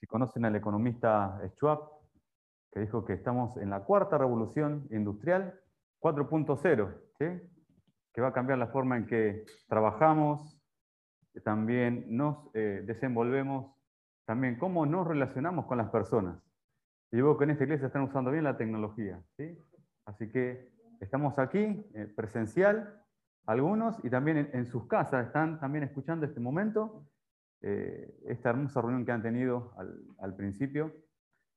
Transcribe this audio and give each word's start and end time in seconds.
Si 0.00 0.06
conocen 0.06 0.44
al 0.44 0.56
economista 0.56 1.40
Schwab, 1.54 1.80
que 2.72 2.80
dijo 2.80 3.04
que 3.04 3.14
estamos 3.14 3.56
en 3.56 3.70
la 3.70 3.84
cuarta 3.84 4.18
revolución 4.18 4.86
industrial 4.90 5.58
4.0, 6.00 6.94
que 7.18 8.20
va 8.20 8.28
a 8.28 8.32
cambiar 8.32 8.58
la 8.58 8.68
forma 8.68 8.96
en 8.96 9.06
que 9.06 9.44
trabajamos, 9.68 10.60
que 11.32 11.40
también 11.40 12.04
nos 12.08 12.50
eh, 12.54 12.82
desenvolvemos, 12.84 13.72
también 14.24 14.58
cómo 14.58 14.86
nos 14.86 15.06
relacionamos 15.06 15.66
con 15.66 15.78
las 15.78 15.90
personas. 15.90 16.42
Y 17.10 17.16
veo 17.16 17.38
que 17.38 17.44
en 17.44 17.50
esta 17.50 17.64
iglesia 17.64 17.86
están 17.86 18.02
usando 18.02 18.30
bien 18.30 18.44
la 18.44 18.56
tecnología. 18.56 19.22
Así 20.04 20.30
que 20.30 20.70
estamos 21.00 21.38
aquí, 21.38 21.86
eh, 21.94 22.12
presencial, 22.14 23.02
algunos, 23.46 23.96
y 24.04 24.10
también 24.10 24.50
en, 24.52 24.66
sus 24.66 24.86
casas 24.86 25.26
están 25.26 25.58
también 25.58 25.84
escuchando 25.84 26.26
este 26.26 26.40
momento, 26.40 27.06
eh, 27.62 28.20
esta 28.26 28.50
hermosa 28.50 28.80
reunión 28.80 29.04
que 29.04 29.12
han 29.12 29.22
tenido 29.22 29.72
al, 30.18 30.36
principio. 30.36 30.92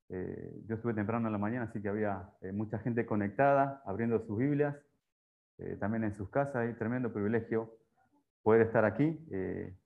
Eh, 0.09 0.63
yo 0.67 0.75
estuve 0.75 0.93
temprano 0.93 1.27
en 1.27 1.33
la 1.33 1.37
mañana, 1.37 1.65
así 1.65 1.81
que 1.81 1.89
había 1.89 2.29
mucha 2.53 2.79
gente 2.79 3.05
conectada, 3.05 3.81
abriendo 3.85 4.19
sus 4.19 4.37
Biblias, 4.37 4.75
también 5.79 6.03
en 6.03 6.15
sus 6.15 6.29
casas, 6.29 6.67
y 6.69 6.73
tremendo 6.73 7.13
privilegio 7.13 7.71
poder 8.41 8.63
estar 8.63 8.83
aquí, 8.83 9.23
en 9.29 9.77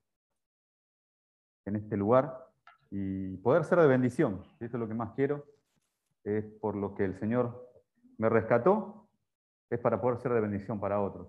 este 1.75 1.97
lugar, 1.97 2.45
y 2.89 3.35
poder 3.37 3.65
ser 3.65 3.79
de 3.79 3.87
bendición. 3.87 4.41
Eso 4.61 4.77
es 4.77 4.79
lo 4.79 4.87
que 4.87 4.93
más 4.93 5.11
quiero, 5.15 5.45
es 6.23 6.45
por 6.61 6.75
lo 6.75 6.95
que 6.95 7.03
el 7.03 7.19
Señor 7.19 7.69
me 8.17 8.29
rescató, 8.29 9.09
es 9.69 9.79
para 9.79 9.99
poder 9.99 10.19
ser 10.19 10.33
de 10.33 10.41
bendición 10.41 10.79
para 10.79 11.01
otros. 11.01 11.27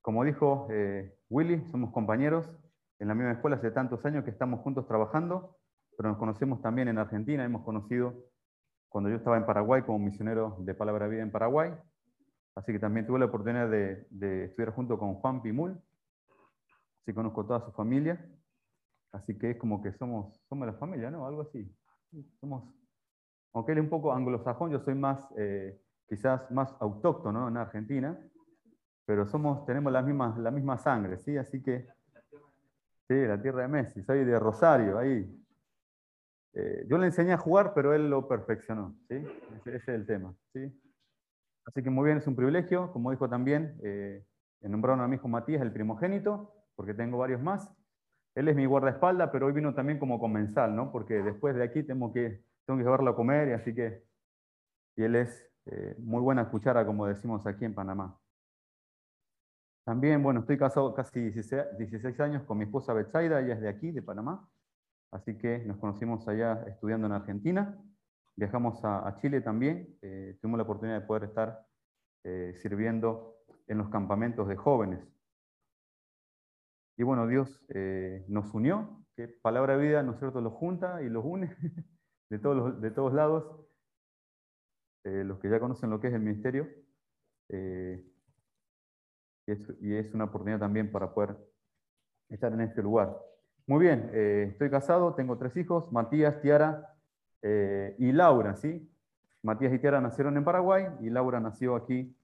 Como 0.00 0.24
dijo 0.24 0.68
eh, 0.70 1.16
Willy, 1.28 1.66
somos 1.70 1.92
compañeros 1.92 2.50
en 2.98 3.08
la 3.08 3.14
misma 3.14 3.32
escuela 3.32 3.56
hace 3.56 3.70
tantos 3.70 4.04
años 4.04 4.24
que 4.24 4.30
estamos 4.30 4.60
juntos 4.60 4.86
trabajando, 4.86 5.56
pero 5.96 6.08
nos 6.08 6.18
conocemos 6.18 6.60
también 6.60 6.88
en 6.88 6.98
Argentina, 6.98 7.44
hemos 7.44 7.64
conocido 7.64 8.14
cuando 8.88 9.10
yo 9.10 9.16
estaba 9.16 9.36
en 9.36 9.46
Paraguay 9.46 9.82
como 9.82 9.98
misionero 9.98 10.56
de 10.60 10.74
Palabra 10.74 11.08
Vida 11.08 11.22
en 11.22 11.30
Paraguay, 11.32 11.72
así 12.54 12.72
que 12.72 12.78
también 12.78 13.06
tuve 13.06 13.18
la 13.18 13.26
oportunidad 13.26 13.68
de, 13.68 14.44
estudiar 14.44 14.74
junto 14.74 14.98
con 14.98 15.14
Juan 15.14 15.42
Pimul, 15.42 15.80
así 17.02 17.12
conozco 17.12 17.44
toda 17.44 17.60
su 17.60 17.72
familia, 17.72 18.24
así 19.12 19.36
que 19.36 19.50
es 19.50 19.56
como 19.56 19.82
que 19.82 19.92
somos, 19.92 20.40
somos 20.48 20.66
la 20.66 20.74
familia, 20.74 21.10
¿no? 21.10 21.26
Algo 21.26 21.42
así. 21.42 21.70
Somos, 22.40 22.72
aunque 23.52 23.72
él 23.72 23.78
es 23.78 23.84
un 23.84 23.90
poco 23.90 24.12
anglosajón, 24.12 24.70
yo 24.70 24.78
soy 24.78 24.94
más 24.94 25.28
eh, 25.36 25.80
quizás 26.08 26.50
más 26.50 26.74
autóctono 26.80 27.48
en 27.48 27.56
Argentina, 27.56 28.18
pero 29.04 29.26
somos, 29.26 29.66
tenemos 29.66 29.92
la 29.92 30.02
misma, 30.02 30.36
la 30.38 30.50
misma 30.50 30.78
sangre, 30.78 31.18
¿sí? 31.18 31.36
Así 31.36 31.62
que, 31.62 31.88
sí, 33.08 33.14
la 33.14 33.40
tierra 33.40 33.62
de 33.62 33.68
Messi, 33.68 34.02
soy 34.02 34.24
de 34.24 34.38
Rosario, 34.38 34.98
ahí. 34.98 35.44
Eh, 36.54 36.86
yo 36.88 36.98
le 36.98 37.06
enseñé 37.06 37.32
a 37.32 37.38
jugar, 37.38 37.72
pero 37.74 37.94
él 37.94 38.08
lo 38.08 38.28
perfeccionó, 38.28 38.96
¿sí? 39.08 39.16
Ese, 39.56 39.76
es 39.76 39.88
el 39.88 40.06
tema, 40.06 40.34
¿sí? 40.52 40.72
Así 41.66 41.82
que 41.82 41.90
muy 41.90 42.04
bien, 42.04 42.18
es 42.18 42.26
un 42.26 42.36
privilegio, 42.36 42.92
como 42.92 43.10
dijo 43.10 43.28
también, 43.28 43.78
eh, 43.82 44.24
nombraron 44.60 45.00
a 45.00 45.08
mi 45.08 45.16
hijo 45.16 45.28
Matías 45.28 45.62
el 45.62 45.72
primogénito, 45.72 46.54
porque 46.76 46.94
tengo 46.94 47.18
varios 47.18 47.42
más. 47.42 47.70
Él 48.34 48.48
es 48.48 48.56
mi 48.56 48.66
guardaespaldas, 48.66 49.30
pero 49.30 49.46
hoy 49.46 49.52
vino 49.52 49.74
también 49.74 49.98
como 49.98 50.18
comensal, 50.18 50.74
¿no? 50.76 50.92
Porque 50.92 51.14
después 51.22 51.56
de 51.56 51.64
aquí 51.64 51.82
tengo 51.82 52.12
que, 52.12 52.44
tengo 52.66 52.78
que 52.78 52.84
llevarlo 52.84 53.10
a 53.10 53.16
comer, 53.16 53.48
y 53.48 53.52
así 53.52 53.74
que, 53.74 54.04
y 54.96 55.02
él 55.02 55.16
es 55.16 55.50
eh, 55.66 55.96
muy 55.98 56.20
buena 56.20 56.48
cuchara, 56.50 56.86
como 56.86 57.06
decimos 57.06 57.44
aquí 57.46 57.64
en 57.64 57.74
Panamá. 57.74 58.18
También, 59.84 60.22
bueno, 60.22 60.40
estoy 60.40 60.56
casado 60.56 60.94
casi 60.94 61.30
16, 61.30 62.20
años 62.20 62.42
con 62.44 62.58
mi 62.58 62.64
esposa 62.64 62.94
Betsaida, 62.94 63.40
ella 63.40 63.54
es 63.54 63.60
de 63.60 63.68
aquí, 63.68 63.90
de 63.90 64.02
Panamá, 64.02 64.48
así 65.10 65.36
que 65.36 65.58
nos 65.58 65.76
conocimos 65.76 66.26
allá 66.26 66.64
estudiando 66.66 67.06
en 67.06 67.12
Argentina. 67.12 67.78
Viajamos 68.36 68.80
a, 68.82 69.14
Chile 69.20 69.40
también, 69.40 69.98
eh, 70.02 70.38
tuvimos 70.40 70.58
la 70.58 70.64
oportunidad 70.64 71.00
de 71.00 71.06
poder 71.06 71.24
estar 71.24 71.66
eh, 72.24 72.54
sirviendo 72.56 73.36
en 73.66 73.78
los 73.78 73.88
campamentos 73.90 74.48
de 74.48 74.56
jóvenes. 74.56 75.00
Y 76.96 77.02
bueno, 77.02 77.26
Dios 77.26 77.64
nos 78.28 78.54
unió, 78.54 79.04
que 79.16 79.28
Palabra 79.28 79.76
Vida, 79.76 80.02
¿no 80.02 80.12
es 80.12 80.18
cierto?, 80.18 80.40
los 80.40 80.52
junta 80.52 81.02
y 81.02 81.08
los 81.08 81.24
une 81.24 81.54
de 82.30 82.38
todos, 82.38 82.80
de 82.80 82.90
todos 82.90 83.12
lados. 83.12 83.64
Eh, 85.04 85.22
los 85.22 85.38
que 85.38 85.50
ya 85.50 85.60
conocen 85.60 85.90
lo 85.90 86.00
que 86.00 86.08
es 86.08 86.14
el 86.14 86.22
ministerio. 86.22 86.68
Eh, 87.50 88.02
y, 89.46 89.94
es, 89.94 90.14
una 90.14 90.24
oportunidad 90.24 90.58
también 90.58 90.90
para 90.90 91.12
poder 91.12 91.36
estar 92.28 92.52
en 92.52 92.60
este 92.62 92.82
lugar. 92.82 93.16
Muy 93.66 93.84
bien, 93.84 94.10
eh, 94.12 94.48
estoy 94.50 94.70
casado, 94.70 95.14
tengo 95.14 95.38
tres 95.38 95.56
hijos, 95.56 95.90
Matías, 95.92 96.40
Tiara 96.40 96.90
y 97.98 98.10
Laura, 98.12 98.56
¿sí? 98.56 98.90
Matías 99.42 99.74
y 99.74 99.78
Tiara 99.78 100.00
nacieron 100.00 100.34
en 100.38 100.44
Paraguay 100.44 100.86
y 101.00 101.10
Laura 101.10 101.40
nació 101.40 101.76
aquí 101.76 102.16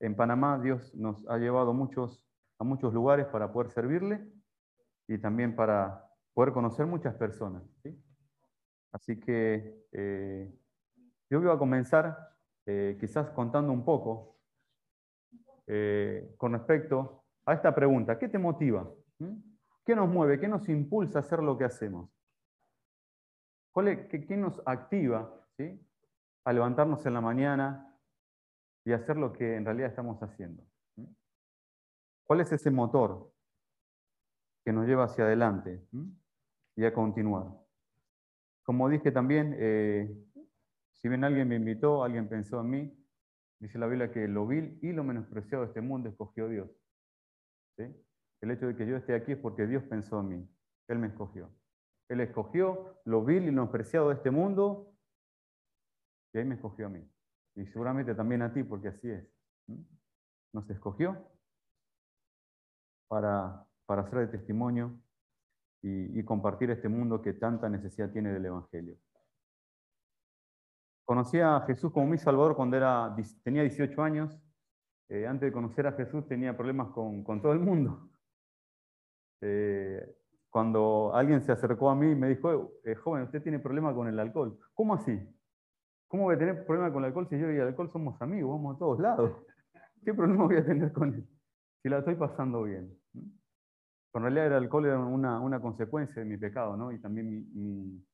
en 0.00 0.16
Panamá. 0.16 0.58
Dios 0.58 0.92
nos 0.96 1.24
ha 1.28 1.38
llevado 1.38 1.72
muchos, 1.72 2.20
a 2.58 2.64
muchos 2.64 2.92
lugares 2.92 3.26
para 3.26 3.52
poder 3.52 3.70
servirle 3.70 4.26
y 5.06 5.18
también 5.18 5.54
para 5.54 6.10
poder 6.32 6.52
conocer 6.52 6.86
muchas 6.86 7.14
personas. 7.14 7.62
¿sí? 7.84 7.96
Así 8.90 9.20
que 9.20 9.86
yo 11.30 11.40
iba 11.40 11.54
a 11.54 11.58
comenzar 11.58 12.34
eh, 12.66 12.96
quizás 13.00 13.30
contando 13.30 13.72
un 13.72 13.84
poco 13.84 14.33
eh, 15.66 16.34
con 16.36 16.52
respecto 16.52 17.24
a 17.46 17.54
esta 17.54 17.74
pregunta. 17.74 18.18
¿Qué 18.18 18.28
te 18.28 18.38
motiva? 18.38 18.90
¿Mm? 19.18 19.34
¿Qué 19.84 19.94
nos 19.94 20.08
mueve? 20.08 20.38
¿Qué 20.38 20.48
nos 20.48 20.68
impulsa 20.68 21.18
a 21.18 21.22
hacer 21.22 21.42
lo 21.42 21.56
que 21.56 21.64
hacemos? 21.64 22.10
qué, 23.74 24.36
nos 24.36 24.62
activa 24.66 25.46
¿sí? 25.56 25.80
a 26.44 26.52
levantarnos 26.52 27.04
en 27.06 27.14
la 27.14 27.20
mañana 27.20 27.92
y 28.84 28.92
hacer 28.92 29.16
lo 29.16 29.32
que 29.32 29.56
en 29.56 29.64
realidad 29.64 29.88
estamos 29.88 30.22
haciendo? 30.22 30.62
¿Mm? 30.96 31.06
¿Cuál 32.24 32.40
es 32.40 32.52
ese 32.52 32.70
motor 32.70 33.32
que 34.64 34.72
nos 34.72 34.86
lleva 34.86 35.04
hacia 35.04 35.24
adelante 35.24 35.86
¿Mm? 35.90 36.10
y 36.76 36.84
a 36.84 36.94
continuar? 36.94 37.46
Como 38.62 38.88
dije 38.88 39.12
también, 39.12 39.54
eh, 39.58 40.14
si 40.92 41.08
bien 41.08 41.24
alguien 41.24 41.48
me 41.48 41.56
invitó, 41.56 42.02
alguien 42.02 42.28
pensó 42.28 42.60
en 42.60 42.70
mí, 42.70 43.03
dice 43.60 43.78
la 43.78 43.86
Biblia 43.86 44.12
que 44.12 44.28
lo 44.28 44.46
vil 44.46 44.78
y 44.82 44.92
lo 44.92 45.04
menospreciado 45.04 45.64
de 45.64 45.68
este 45.68 45.80
mundo 45.80 46.08
escogió 46.08 46.48
Dios. 46.48 46.70
El 47.76 48.50
hecho 48.50 48.66
de 48.66 48.76
que 48.76 48.86
yo 48.86 48.96
esté 48.96 49.14
aquí 49.14 49.32
es 49.32 49.38
porque 49.38 49.66
Dios 49.66 49.82
pensó 49.84 50.20
en 50.20 50.28
mí. 50.28 50.48
Él 50.88 50.98
me 50.98 51.08
escogió. 51.08 51.50
Él 52.08 52.20
escogió 52.20 53.00
lo 53.04 53.24
vil 53.24 53.44
y 53.44 53.46
lo 53.46 53.52
menospreciado 53.52 54.10
de 54.10 54.16
este 54.16 54.30
mundo 54.30 54.94
y 56.34 56.38
ahí 56.38 56.44
me 56.44 56.56
escogió 56.56 56.86
a 56.86 56.90
mí. 56.90 57.08
Y 57.54 57.66
seguramente 57.66 58.14
también 58.14 58.42
a 58.42 58.52
ti, 58.52 58.64
porque 58.64 58.88
así 58.88 59.08
es. 59.08 59.24
Nos 60.52 60.68
escogió 60.68 61.16
para, 63.08 63.66
para 63.86 64.10
ser 64.10 64.20
de 64.20 64.38
testimonio 64.38 65.00
y 65.82 66.24
compartir 66.24 66.70
este 66.70 66.88
mundo 66.88 67.20
que 67.20 67.34
tanta 67.34 67.68
necesidad 67.68 68.10
tiene 68.10 68.32
del 68.32 68.46
Evangelio. 68.46 68.96
Conocí 71.04 71.38
a 71.38 71.60
Jesús 71.66 71.92
como 71.92 72.06
mi 72.06 72.18
Salvador 72.18 72.56
cuando 72.56 72.76
era, 72.76 73.14
tenía 73.42 73.62
18 73.62 74.02
años. 74.02 74.38
Eh, 75.10 75.26
antes 75.26 75.48
de 75.48 75.52
conocer 75.52 75.86
a 75.86 75.92
Jesús 75.92 76.26
tenía 76.26 76.56
problemas 76.56 76.88
con, 76.88 77.22
con 77.22 77.40
todo 77.40 77.52
el 77.52 77.60
mundo. 77.60 78.10
Eh, 79.46 80.00
cuando 80.48 81.14
alguien 81.14 81.42
se 81.42 81.52
acercó 81.52 81.90
a 81.90 81.94
mí 81.94 82.12
y 82.12 82.14
me 82.14 82.28
dijo, 82.28 82.72
eh, 82.84 82.94
joven, 82.94 83.24
usted 83.24 83.42
tiene 83.42 83.58
problemas 83.58 83.94
con 83.94 84.08
el 84.08 84.18
alcohol. 84.18 84.58
¿Cómo 84.72 84.94
así? 84.94 85.20
¿Cómo 86.08 86.22
voy 86.22 86.36
a 86.36 86.38
tener 86.38 86.64
problemas 86.64 86.92
con 86.92 87.02
el 87.02 87.08
alcohol 87.08 87.26
si 87.28 87.38
yo 87.38 87.50
y 87.50 87.56
el 87.56 87.66
alcohol 87.66 87.90
somos 87.90 88.22
amigos, 88.22 88.52
vamos 88.52 88.76
a 88.76 88.78
todos 88.78 89.00
lados? 89.00 89.32
¿Qué 90.04 90.14
problema 90.14 90.44
voy 90.44 90.56
a 90.56 90.64
tener 90.64 90.94
con 90.94 91.12
él? 91.12 91.28
Si 91.82 91.90
la 91.90 91.98
estoy 91.98 92.14
pasando 92.14 92.62
bien. 92.62 92.96
En 93.12 94.22
realidad 94.22 94.46
el 94.46 94.52
alcohol 94.54 94.86
era 94.86 94.98
una, 94.98 95.40
una 95.40 95.60
consecuencia 95.60 96.22
de 96.22 96.28
mi 96.28 96.38
pecado 96.38 96.74
¿no? 96.74 96.90
y 96.90 97.00
también 97.00 97.28
mi, 97.28 98.06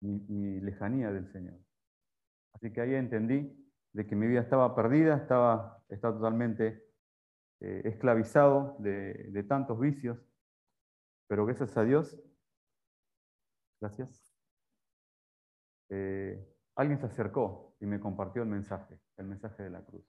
mi, 0.00 0.18
mi 0.26 0.60
lejanía 0.60 1.12
del 1.12 1.30
Señor. 1.30 1.54
Así 2.54 2.72
que 2.72 2.80
ahí 2.80 2.94
entendí 2.94 3.52
de 3.92 4.06
que 4.06 4.16
mi 4.16 4.26
vida 4.26 4.40
estaba 4.40 4.74
perdida, 4.74 5.16
estaba, 5.16 5.82
estaba 5.88 6.14
totalmente 6.14 6.84
eh, 7.60 7.82
esclavizado 7.84 8.76
de, 8.78 9.44
tantos 9.48 9.78
vicios, 9.78 10.18
pero 11.28 11.46
gracias 11.46 11.76
a 11.76 11.84
Dios, 11.84 12.20
gracias, 13.80 14.34
eh, 15.90 16.44
alguien 16.76 16.98
se 16.98 17.06
acercó 17.06 17.76
y 17.80 17.86
me 17.86 18.00
compartió 18.00 18.42
el 18.42 18.48
mensaje, 18.48 19.00
el 19.16 19.26
mensaje 19.26 19.62
de 19.62 19.70
la 19.70 19.84
cruz. 19.84 20.04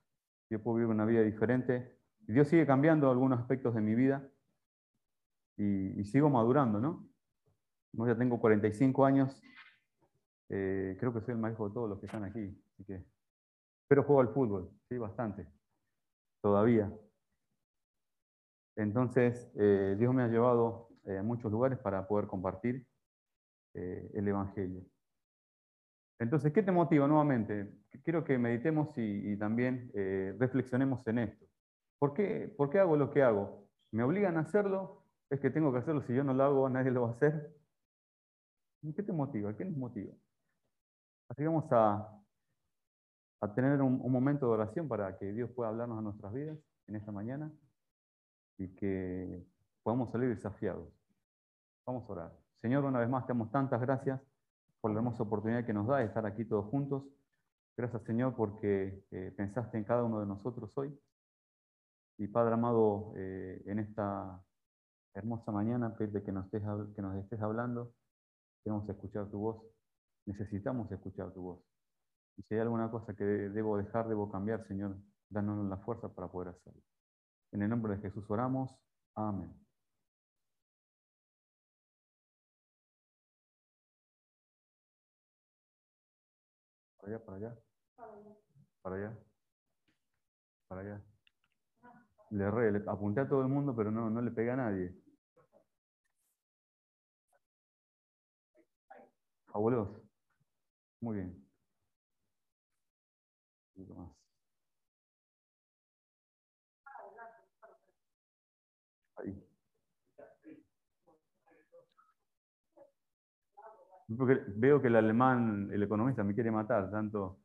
Yo 0.49 0.61
puedo 0.61 0.77
vivir 0.77 0.89
una 0.89 1.05
vida 1.05 1.21
diferente. 1.21 1.99
Dios 2.19 2.47
sigue 2.47 2.65
cambiando 2.65 3.09
algunos 3.09 3.39
aspectos 3.39 3.75
de 3.75 3.81
mi 3.81 3.95
vida 3.95 4.27
y, 5.57 6.03
sigo 6.05 6.29
madurando, 6.29 6.79
¿no? 6.79 7.07
Ya 7.93 8.17
tengo 8.17 8.39
45 8.39 9.05
años 9.05 9.41
eh, 10.49 10.97
creo 10.99 11.13
que 11.13 11.21
soy 11.21 11.33
el 11.33 11.39
más 11.39 11.53
hijo 11.53 11.67
de 11.67 11.73
todos 11.73 11.89
los 11.89 11.99
que 11.99 12.05
están 12.05 12.23
aquí. 12.23 12.57
pero 13.87 14.03
juego 14.03 14.21
al 14.21 14.33
fútbol, 14.33 14.71
sí, 14.89 14.97
bastante. 14.97 15.47
Todavía. 16.41 16.91
Entonces, 18.75 19.51
eh, 19.55 19.95
Dios 19.97 20.13
me 20.13 20.23
ha 20.23 20.27
llevado 20.27 20.89
eh, 21.05 21.17
a 21.17 21.23
muchos 21.23 21.51
lugares 21.51 21.79
para 21.79 22.07
poder 22.07 22.27
compartir 22.27 22.85
el 23.73 24.25
Evangelio. 24.25 24.85
Entonces, 26.19 26.53
¿qué 26.53 26.63
te 26.63 26.71
motiva 26.71 27.07
nuevamente? 27.07 27.69
Quiero 28.03 28.23
que 28.23 28.37
meditemos 28.37 28.89
y, 28.97 29.35
también 29.37 29.91
eh, 29.93 30.35
reflexionemos 30.39 31.05
en 31.07 31.19
esto. 31.19 31.45
¿Por 31.99 32.13
qué, 32.13 32.53
¿Por 32.55 32.69
qué 32.69 32.79
hago 32.79 32.95
lo 32.95 33.11
que 33.11 33.21
hago? 33.21 33.67
¿Me 33.91 34.03
obligan 34.03 34.37
a 34.37 34.41
hacerlo? 34.41 35.03
¿Es 35.29 35.39
que 35.39 35.49
tengo 35.49 35.71
que 35.73 35.79
hacerlo? 35.79 36.01
Si 36.03 36.13
yo 36.13 36.23
no 36.23 36.33
lo 36.33 36.43
hago, 36.43 36.69
nadie 36.69 36.91
lo 36.91 37.03
va 37.03 37.09
a 37.09 37.11
hacer. 37.11 37.53
¿Qué 38.95 39.03
te 39.03 39.11
motiva? 39.11 39.55
¿Qué 39.57 39.65
nos 39.65 39.75
motiva? 39.75 40.13
Así 41.29 41.43
vamos 41.43 41.71
a, 41.71 42.07
a 43.41 43.53
tener 43.55 43.81
un, 43.81 43.99
un, 44.01 44.11
momento 44.11 44.47
de 44.47 44.53
oración 44.53 44.87
para 44.87 45.17
que 45.17 45.31
Dios 45.33 45.49
pueda 45.51 45.69
hablarnos 45.69 45.97
a 45.97 46.01
nuestras 46.01 46.33
vidas 46.33 46.57
en 46.87 46.95
esta 46.95 47.11
mañana 47.11 47.51
y 48.57 48.69
que 48.75 49.45
podamos 49.83 50.11
salir 50.11 50.29
desafiados. 50.29 50.87
Vamos 51.85 52.07
a 52.09 52.11
orar. 52.11 52.45
Señor, 52.61 52.83
una 52.85 52.99
vez 52.99 53.09
más 53.09 53.25
te 53.25 53.33
damos 53.33 53.51
tantas 53.51 53.81
gracias 53.81 54.21
por 54.81 54.91
la 54.91 54.97
hermosa 54.97 55.23
oportunidad 55.23 55.65
que 55.65 55.73
nos 55.73 55.87
da 55.87 55.97
de 55.97 56.05
estar 56.05 56.25
aquí 56.25 56.45
todos 56.45 56.65
juntos. 56.65 57.03
Gracias, 57.77 58.03
Señor, 58.03 58.35
porque 58.35 59.03
eh, 59.11 59.33
pensaste 59.35 59.77
en 59.77 59.83
cada 59.83 60.03
uno 60.03 60.19
de 60.19 60.25
nosotros 60.25 60.77
hoy. 60.77 60.97
Y 62.17 62.27
Padre 62.27 62.53
amado, 62.53 63.13
eh, 63.17 63.61
en 63.65 63.79
esta 63.79 64.41
hermosa 65.13 65.51
mañana, 65.51 65.95
pedirte 65.95 66.23
que 66.23 66.31
nos, 66.31 66.45
estés, 66.45 66.63
que 66.95 67.01
nos 67.01 67.15
estés 67.17 67.41
hablando. 67.41 67.93
Queremos 68.63 68.87
escuchar 68.87 69.29
tu 69.29 69.39
voz. 69.39 69.74
Necesitamos 70.25 70.91
escuchar 70.91 71.31
tu 71.33 71.41
voz. 71.41 71.59
Y 72.37 72.43
si 72.43 72.55
hay 72.55 72.61
alguna 72.61 72.89
cosa 72.91 73.15
que 73.15 73.23
debo 73.23 73.77
dejar, 73.77 74.07
debo 74.07 74.31
cambiar, 74.31 74.67
Señor, 74.67 74.97
danos 75.29 75.65
la 75.69 75.77
fuerza 75.77 76.09
para 76.13 76.27
poder 76.27 76.49
hacerlo. 76.49 76.81
En 77.51 77.61
el 77.61 77.69
nombre 77.69 77.95
de 77.95 78.01
Jesús 78.01 78.25
oramos. 78.29 78.75
Amén. 79.15 79.53
Para 86.97 87.15
allá, 87.15 87.25
para 87.25 87.37
allá. 87.37 87.55
Para 88.81 88.95
allá. 88.95 89.17
Para 90.67 90.81
allá. 90.81 91.01
Le 92.31 92.43
erré, 92.43 92.71
le 92.71 92.83
apunté 92.89 93.21
a 93.21 93.29
todo 93.29 93.41
el 93.41 93.47
mundo, 93.47 93.75
pero 93.75 93.91
no, 93.91 94.09
no 94.09 94.21
le 94.21 94.31
pegué 94.31 94.51
a 94.51 94.55
nadie. 94.55 94.93
Fabuloso. 99.45 100.04
Muy 101.05 101.17
bien. 101.17 101.45
Un 103.75 103.95
más. 103.95 104.11
Ahí. 109.17 109.47
Porque 114.17 114.41
veo 114.47 114.81
que 114.81 114.87
el 114.87 114.95
alemán, 114.95 115.69
el 115.71 115.83
economista, 115.83 116.23
me 116.23 116.33
quiere 116.33 116.49
matar, 116.49 116.89
tanto. 116.89 117.37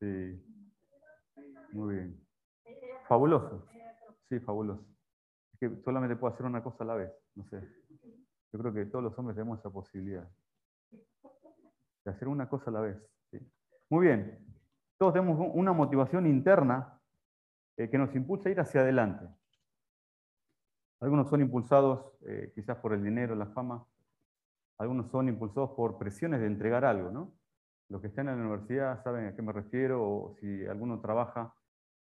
Sí. 0.00 0.42
Muy 1.72 1.94
bien. 1.94 2.26
Fabuloso. 3.06 3.68
Sí, 4.30 4.40
fabuloso. 4.40 4.86
Es 5.52 5.60
que 5.60 5.82
solamente 5.82 6.16
puedo 6.16 6.32
hacer 6.32 6.46
una 6.46 6.62
cosa 6.62 6.84
a 6.84 6.86
la 6.86 6.94
vez. 6.94 7.12
No 7.34 7.44
sé. 7.50 7.82
Yo 8.52 8.58
creo 8.58 8.72
que 8.72 8.86
todos 8.86 9.02
los 9.02 9.18
hombres 9.18 9.36
tenemos 9.36 9.58
esa 9.58 9.70
posibilidad. 9.70 10.28
De 12.04 12.10
hacer 12.10 12.28
una 12.28 12.48
cosa 12.48 12.70
a 12.70 12.74
la 12.74 12.80
vez. 12.80 12.98
Muy 13.88 14.06
bien. 14.06 14.38
Todos 14.98 15.14
tenemos 15.14 15.50
una 15.54 15.72
motivación 15.72 16.26
interna 16.26 17.00
eh, 17.76 17.88
que 17.88 17.98
nos 17.98 18.14
impulsa 18.14 18.48
a 18.48 18.52
ir 18.52 18.60
hacia 18.60 18.82
adelante. 18.82 19.26
Algunos 21.00 21.28
son 21.28 21.40
impulsados 21.40 22.12
eh, 22.26 22.52
quizás 22.54 22.76
por 22.78 22.92
el 22.92 23.02
dinero, 23.02 23.34
la 23.34 23.46
fama. 23.46 23.84
Algunos 24.78 25.10
son 25.10 25.28
impulsados 25.28 25.70
por 25.70 25.98
presiones 25.98 26.40
de 26.40 26.46
entregar 26.46 26.84
algo, 26.84 27.10
¿no? 27.10 27.32
Los 27.88 28.00
que 28.00 28.08
están 28.08 28.28
en 28.28 28.36
la 28.36 28.42
universidad 28.42 29.02
saben 29.02 29.26
a 29.26 29.34
qué 29.34 29.42
me 29.42 29.52
refiero, 29.52 30.02
o 30.02 30.34
si 30.40 30.66
alguno 30.66 31.00
trabaja 31.00 31.54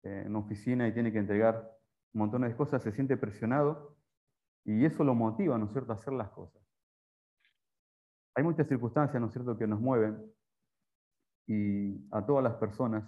en 0.02 0.29
una 0.29 0.41
oficina 0.41 0.87
y 0.87 0.93
tiene 0.93 1.12
que 1.12 1.19
entregar 1.19 1.81
montón 2.12 2.43
de 2.43 2.55
cosas, 2.55 2.82
se 2.82 2.93
siente 2.93 3.17
presionado 3.17 3.97
y 4.64 4.84
eso 4.84 5.04
lo 5.04 5.14
motiva, 5.14 5.58
¿no 5.58 5.66
es 5.66 5.72
cierto?, 5.72 5.92
a 5.92 5.96
hacer 5.96 6.12
las 6.12 6.30
cosas. 6.30 6.62
Hay 8.34 8.44
muchas 8.44 8.68
circunstancias, 8.68 9.20
¿no 9.20 9.26
es 9.26 9.32
cierto?, 9.32 9.56
que 9.56 9.66
nos 9.66 9.80
mueven 9.80 10.32
y 11.46 12.06
a 12.12 12.24
todas 12.24 12.44
las 12.44 12.54
personas, 12.54 13.04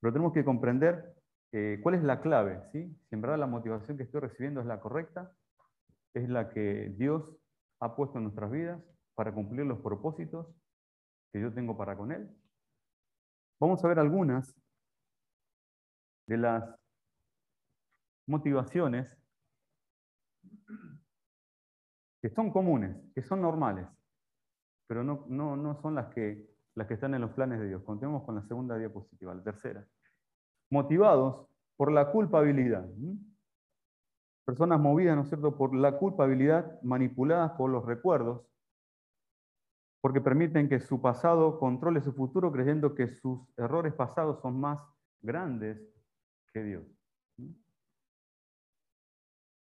pero 0.00 0.12
tenemos 0.12 0.32
que 0.32 0.44
comprender 0.44 1.18
eh, 1.52 1.80
¿Cuál 1.82 1.94
es 1.94 2.02
la 2.02 2.20
clave? 2.20 2.62
¿sí? 2.72 2.94
Si 3.08 3.14
en 3.14 3.22
verdad 3.22 3.38
la 3.38 3.46
motivación 3.46 3.96
que 3.96 4.02
estoy 4.02 4.20
recibiendo 4.20 4.60
es 4.60 4.66
la 4.66 4.80
correcta, 4.80 5.32
es 6.14 6.28
la 6.28 6.50
que 6.50 6.92
Dios 6.96 7.24
ha 7.80 7.96
puesto 7.96 8.18
en 8.18 8.24
nuestras 8.24 8.50
vidas 8.50 8.82
para 9.14 9.32
cumplir 9.32 9.64
los 9.64 9.80
propósitos 9.80 10.46
que 11.32 11.40
yo 11.40 11.52
tengo 11.52 11.76
para 11.76 11.96
con 11.96 12.12
Él. 12.12 12.28
Vamos 13.60 13.82
a 13.82 13.88
ver 13.88 13.98
algunas 13.98 14.54
de 16.26 16.36
las 16.36 16.74
motivaciones 18.26 19.16
que 22.20 22.30
son 22.30 22.50
comunes, 22.50 22.96
que 23.14 23.22
son 23.22 23.40
normales, 23.40 23.86
pero 24.86 25.04
no, 25.04 25.24
no, 25.28 25.56
no 25.56 25.80
son 25.80 25.94
las 25.94 26.06
que, 26.14 26.50
las 26.74 26.86
que 26.86 26.94
están 26.94 27.14
en 27.14 27.20
los 27.20 27.30
planes 27.32 27.60
de 27.60 27.68
Dios. 27.68 27.82
Contemos 27.82 28.24
con 28.24 28.34
la 28.34 28.42
segunda 28.42 28.76
diapositiva, 28.76 29.34
la 29.34 29.42
tercera 29.42 29.86
motivados 30.70 31.46
por 31.76 31.92
la 31.92 32.10
culpabilidad. 32.10 32.88
Personas 34.44 34.80
movidas, 34.80 35.16
¿no 35.16 35.22
es 35.22 35.28
cierto?, 35.28 35.56
por 35.56 35.74
la 35.74 35.98
culpabilidad, 35.98 36.80
manipuladas 36.82 37.52
por 37.52 37.70
los 37.70 37.84
recuerdos, 37.84 38.46
porque 40.00 40.20
permiten 40.20 40.68
que 40.68 40.80
su 40.80 41.00
pasado 41.00 41.58
controle 41.58 42.00
su 42.00 42.12
futuro 42.12 42.52
creyendo 42.52 42.94
que 42.94 43.08
sus 43.08 43.40
errores 43.56 43.92
pasados 43.94 44.40
son 44.40 44.58
más 44.58 44.82
grandes 45.20 45.78
que 46.52 46.62
Dios. 46.62 46.84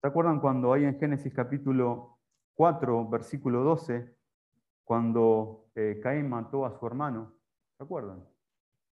¿Se 0.01 0.07
acuerdan 0.07 0.41
cuando 0.41 0.73
hay 0.73 0.85
en 0.85 0.99
Génesis 0.99 1.33
capítulo 1.33 2.16
4, 2.57 3.09
versículo 3.09 3.63
12, 3.63 4.17
cuando 4.85 5.71
eh, 5.75 6.01
Caín 6.03 6.29
mató 6.29 6.67
a 6.67 6.77
su 6.77 6.87
hermano? 6.87 7.35
¿Se 7.77 7.85
acuerdan? 7.85 8.25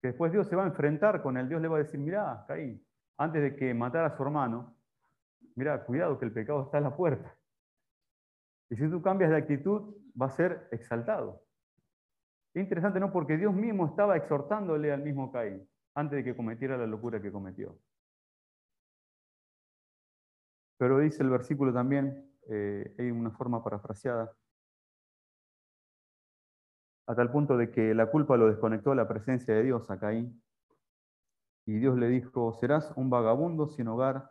que 0.05 0.09
después 0.09 0.31
Dios 0.31 0.47
se 0.47 0.55
va 0.55 0.65
a 0.65 0.67
enfrentar 0.67 1.23
con 1.23 1.39
él. 1.39 1.49
Dios 1.49 1.63
le 1.63 1.69
va 1.69 1.77
a 1.77 1.83
decir, 1.83 1.99
mirá, 1.99 2.45
Caín, 2.47 2.87
antes 3.17 3.41
de 3.41 3.57
que 3.57 3.73
matara 3.73 4.09
a 4.09 4.15
su 4.15 4.23
hermano, 4.23 4.77
mirá, 5.55 5.83
cuidado 5.83 6.19
que 6.19 6.27
el 6.27 6.33
pecado 6.33 6.65
está 6.65 6.77
a 6.77 6.83
la 6.83 6.95
puerta. 6.95 7.35
Y 8.69 8.77
si 8.77 8.87
tú 8.91 9.01
cambias 9.01 9.31
de 9.31 9.39
actitud, 9.39 9.97
va 10.21 10.27
a 10.27 10.31
ser 10.31 10.69
exaltado. 10.73 11.43
Es 12.53 12.63
interesante, 12.63 13.01
¿no? 13.01 13.11
Porque 13.11 13.39
Dios 13.39 13.55
mismo 13.55 13.87
estaba 13.87 14.15
exhortándole 14.19 14.93
al 14.93 15.03
mismo 15.03 15.33
Caín 15.33 15.67
antes 15.94 16.19
de 16.19 16.25
que 16.25 16.37
cometiera 16.37 16.77
la 16.77 16.87
locura 16.87 17.23
que 17.23 17.33
cometió. 17.33 17.75
Pero 20.77 20.99
dice 20.99 21.23
el 21.23 21.31
versículo 21.31 21.73
también, 21.73 22.31
eh, 22.48 22.94
hay 22.98 23.10
una 23.10 23.31
forma 23.31 23.63
parafraseada, 23.63 24.32
a 27.06 27.15
tal 27.15 27.31
punto 27.31 27.56
de 27.56 27.70
que 27.70 27.94
la 27.94 28.10
culpa 28.10 28.36
lo 28.36 28.46
desconectó 28.46 28.91
de 28.91 28.96
la 28.96 29.08
presencia 29.08 29.55
de 29.55 29.63
Dios 29.63 29.91
a 29.91 29.98
Caín. 29.98 30.43
Y 31.67 31.79
Dios 31.79 31.96
le 31.96 32.08
dijo, 32.08 32.53
serás 32.55 32.93
un 32.96 33.10
vagabundo 33.10 33.69
sin 33.69 33.89
hogar 33.89 34.31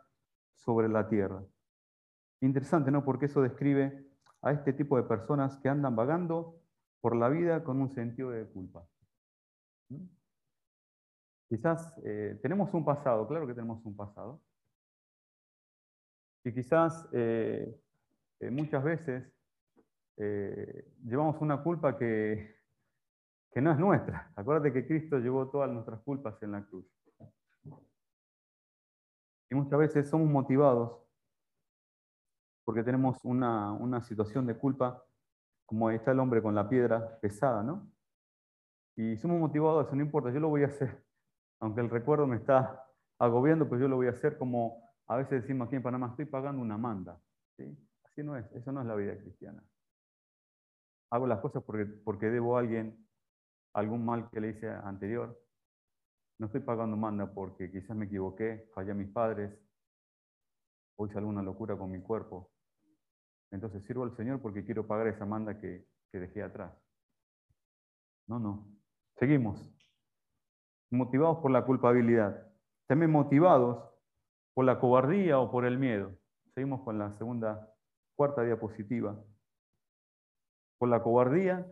sobre 0.54 0.88
la 0.88 1.08
tierra. 1.08 1.44
Interesante, 2.40 2.90
¿no? 2.90 3.04
Porque 3.04 3.26
eso 3.26 3.42
describe 3.42 4.06
a 4.42 4.52
este 4.52 4.72
tipo 4.72 4.96
de 4.96 5.04
personas 5.04 5.58
que 5.58 5.68
andan 5.68 5.96
vagando 5.96 6.60
por 7.00 7.16
la 7.16 7.28
vida 7.28 7.64
con 7.64 7.80
un 7.80 7.90
sentido 7.90 8.30
de 8.30 8.46
culpa. 8.46 8.86
¿Mm? 9.88 10.06
Quizás 11.48 11.94
eh, 12.04 12.38
tenemos 12.42 12.72
un 12.74 12.84
pasado, 12.84 13.26
claro 13.26 13.46
que 13.46 13.54
tenemos 13.54 13.84
un 13.84 13.96
pasado. 13.96 14.40
Y 16.44 16.52
quizás 16.52 17.08
eh, 17.12 17.74
eh, 18.46 18.50
muchas 18.50 18.82
veces 18.84 19.30
llevamos 20.16 21.40
una 21.40 21.60
culpa 21.60 21.98
que 21.98 22.54
que 23.54 23.60
no 23.60 23.70
es 23.70 23.78
nuestra. 23.78 24.32
Acuérdate 24.34 24.72
que 24.72 24.84
Cristo 24.84 25.18
llevó 25.20 25.48
todas 25.48 25.70
nuestras 25.70 26.00
culpas 26.00 26.42
en 26.42 26.50
la 26.50 26.66
cruz. 26.66 26.84
Y 29.48 29.54
muchas 29.54 29.78
veces 29.78 30.10
somos 30.10 30.28
motivados 30.28 31.00
porque 32.64 32.82
tenemos 32.82 33.24
una, 33.24 34.00
situación 34.02 34.46
de 34.46 34.56
culpa, 34.56 35.04
como 35.66 35.90
está 35.90 36.10
el 36.10 36.18
hombre 36.18 36.42
con 36.42 36.54
la 36.54 36.68
piedra 36.68 37.20
pesada, 37.20 37.62
¿no? 37.62 37.88
Y 38.96 39.16
somos 39.18 39.38
motivados, 39.38 39.92
no 39.92 40.02
importa, 40.02 40.30
yo 40.30 40.40
lo 40.40 40.48
voy 40.48 40.64
a 40.64 40.68
hacer. 40.68 41.04
Aunque 41.60 41.80
el 41.80 41.90
recuerdo 41.90 42.26
me 42.26 42.36
está 42.36 42.84
agobiando, 43.18 43.68
pues 43.68 43.80
yo 43.80 43.86
lo 43.86 43.96
voy 43.96 44.08
a 44.08 44.12
hacer 44.12 44.36
como 44.36 44.82
a 45.06 45.16
veces 45.16 45.42
decimos 45.42 45.66
aquí 45.66 45.76
en 45.76 45.82
Panamá, 45.82 46.08
estoy 46.08 46.24
pagando 46.24 46.60
una 46.60 46.78
manda. 46.78 47.20
Así 48.14 48.22
no 48.22 48.36
es, 48.36 48.46
eso 48.52 48.70
no 48.70 48.80
es 48.80 48.86
la 48.86 48.94
vida 48.94 49.18
cristiana. 49.18 49.60
Hago 51.10 51.26
las 51.26 51.40
cosas 51.40 51.64
porque, 51.64 51.84
porque 51.84 52.26
debo 52.30 52.56
a 52.56 52.60
alguien 52.60 53.04
algún 53.72 54.04
mal 54.04 54.30
que 54.30 54.40
le 54.40 54.50
hice 54.50 54.70
anterior. 54.70 55.36
No 56.38 56.46
estoy 56.46 56.60
pagando 56.60 56.96
manda 56.96 57.34
porque 57.34 57.72
quizás 57.72 57.96
me 57.96 58.04
equivoqué, 58.06 58.70
fallé 58.72 58.92
a 58.92 58.94
mis 58.94 59.08
padres, 59.08 59.52
o 60.96 61.08
hice 61.08 61.18
alguna 61.18 61.42
locura 61.42 61.76
con 61.76 61.90
mi 61.90 62.00
cuerpo. 62.00 62.52
entonces 63.50 63.84
sirvo 63.84 64.04
al 64.04 64.16
Señor 64.16 64.40
porque 64.40 64.64
quiero 64.64 64.86
pagar 64.86 65.08
esa 65.08 65.26
manda 65.26 65.58
que, 65.58 65.84
que 66.12 66.20
dejé 66.20 66.44
atrás. 66.44 66.72
No, 68.28 68.38
no. 68.38 68.64
Seguimos. 69.16 69.74
Motivados 70.92 71.38
por 71.38 71.50
la 71.50 71.64
culpabilidad. 71.64 72.48
También 72.86 73.10
motivados 73.10 73.92
por 74.54 74.64
la 74.66 74.78
cobardía 74.78 75.40
o 75.40 75.50
por 75.50 75.64
el 75.64 75.78
miedo. 75.78 76.16
Seguimos 76.54 76.82
con 76.82 76.96
la 76.96 77.10
segunda, 77.14 77.73
cuarta 78.16 78.42
diapositiva. 78.42 79.22
Por 80.78 80.88
la 80.88 81.02
cobardía, 81.02 81.66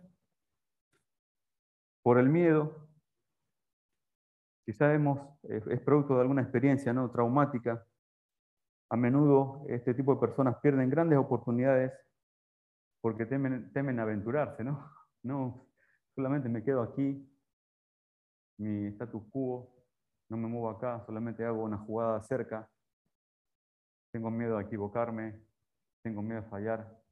por 2.03 2.19
el 2.19 2.29
miedo. 2.29 2.89
Quizá 4.65 4.95
hemos, 4.95 5.19
es 5.43 5.81
producto 5.81 6.15
de 6.15 6.21
alguna 6.23 6.43
experiencia 6.43 6.93
¿no? 6.93 7.11
traumática. 7.11 7.85
A 8.91 8.97
menudo 8.97 9.65
este 9.69 9.95
tipo 9.95 10.15
de 10.15 10.21
personas 10.21 10.57
pierden 10.61 10.91
grandes 10.91 11.19
oportunidades 11.19 11.93
porque 13.01 13.27
temen, 13.27 13.73
temen 13.73 13.99
aventurarse, 13.99 14.65
¿no? 14.65 14.91
No, 15.25 15.69
solamente 16.17 16.49
me 16.49 16.65
quedo 16.65 16.83
aquí, 16.83 17.33
mi 18.59 18.87
status 18.89 19.23
quo, 19.31 19.73
no 20.29 20.37
me 20.37 20.49
muevo 20.49 20.69
acá, 20.69 21.01
solamente 21.07 21.45
hago 21.45 21.63
una 21.63 21.79
jugada 21.79 22.21
cerca. 22.25 22.69
Tengo 24.11 24.33
miedo 24.33 24.57
a 24.59 24.63
equivocarme, 24.63 25.41
tengo 26.03 26.23
miedo 26.23 26.41
a 26.41 26.45
fallar. 26.45 27.03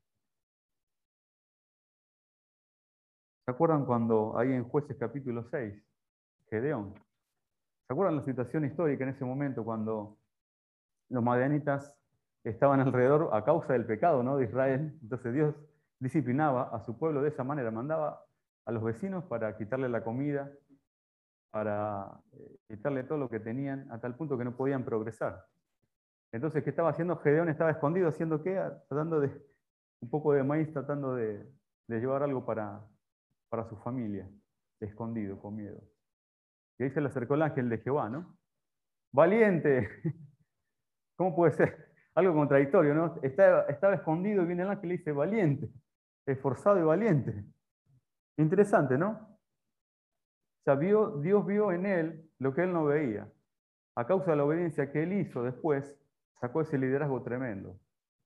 ¿Se 3.44 3.50
acuerdan 3.50 3.84
cuando 3.84 4.36
ahí 4.38 4.52
en 4.52 4.64
Jueces 4.64 4.96
capítulo 4.98 5.44
6, 5.44 5.74
Gedeón? 6.48 6.94
¿Se 7.86 7.92
acuerdan 7.92 8.16
la 8.16 8.24
situación 8.24 8.64
histórica 8.64 9.04
en 9.04 9.10
ese 9.10 9.24
momento 9.24 9.64
cuando 9.64 10.18
los 11.08 11.22
madianitas 11.22 11.96
estaban 12.44 12.80
alrededor 12.80 13.30
a 13.32 13.44
causa 13.44 13.72
del 13.72 13.86
pecado 13.86 14.22
¿no? 14.22 14.36
de 14.36 14.44
Israel? 14.44 14.98
Entonces 15.02 15.34
Dios 15.34 15.54
disciplinaba 15.98 16.70
a 16.74 16.84
su 16.84 16.98
pueblo 16.98 17.22
de 17.22 17.28
esa 17.30 17.44
manera, 17.44 17.70
mandaba 17.70 18.24
a 18.64 18.72
los 18.72 18.82
vecinos 18.82 19.24
para 19.24 19.56
quitarle 19.56 19.88
la 19.88 20.04
comida, 20.04 20.50
para 21.50 22.22
eh, 22.32 22.56
quitarle 22.68 23.04
todo 23.04 23.18
lo 23.18 23.28
que 23.28 23.40
tenían, 23.40 23.90
a 23.90 24.00
tal 24.00 24.14
punto 24.14 24.38
que 24.38 24.44
no 24.44 24.56
podían 24.56 24.84
progresar. 24.84 25.46
Entonces, 26.32 26.62
¿qué 26.62 26.70
estaba 26.70 26.90
haciendo? 26.90 27.16
Gedeón 27.16 27.48
estaba 27.48 27.70
escondido, 27.70 28.08
haciendo 28.08 28.42
qué? 28.42 28.54
Tratando 28.88 29.20
de 29.20 29.28
un 30.00 30.10
poco 30.10 30.32
de 30.32 30.42
maíz, 30.42 30.72
tratando 30.72 31.14
de, 31.14 31.46
llevar 31.88 32.22
algo 32.22 32.44
para, 32.44 32.80
para 33.48 33.68
su 33.68 33.76
familia, 33.76 34.30
escondido, 34.80 35.40
con 35.40 35.56
miedo. 35.56 35.82
Y 36.78 36.84
ahí 36.84 36.90
se 36.90 37.00
le 37.00 37.08
acercó 37.08 37.34
el 37.34 37.42
ángel 37.42 37.68
de 37.68 37.78
Jehová, 37.78 38.08
¿no? 38.08 38.38
Valiente. 39.12 39.88
¿Cómo 41.16 41.34
puede 41.34 41.52
ser? 41.52 41.92
Algo 42.14 42.32
contradictorio, 42.34 42.94
¿no? 42.94 43.16
Estaba, 43.22 43.62
estaba 43.62 43.94
escondido 43.94 44.42
y 44.42 44.46
viene 44.46 44.62
el 44.62 44.70
ángel 44.70 44.92
y 44.92 44.96
dice, 44.98 45.12
valiente, 45.12 45.68
esforzado 46.26 46.78
y 46.78 46.82
valiente. 46.82 47.44
Interesante, 48.38 48.96
¿no? 48.96 49.10
O 50.60 50.62
sea, 50.64 50.76
Dios 50.76 51.20
vio 51.20 51.72
en 51.72 51.86
él 51.86 52.30
lo 52.38 52.54
que 52.54 52.62
él 52.62 52.72
no 52.72 52.84
veía. 52.84 53.30
A 53.96 54.06
causa 54.06 54.30
de 54.30 54.36
la 54.36 54.44
obediencia 54.44 54.90
que 54.90 55.02
él 55.02 55.12
hizo 55.12 55.42
después, 55.42 55.99
sacó 56.40 56.62
ese 56.62 56.78
liderazgo 56.78 57.22
tremendo 57.22 57.78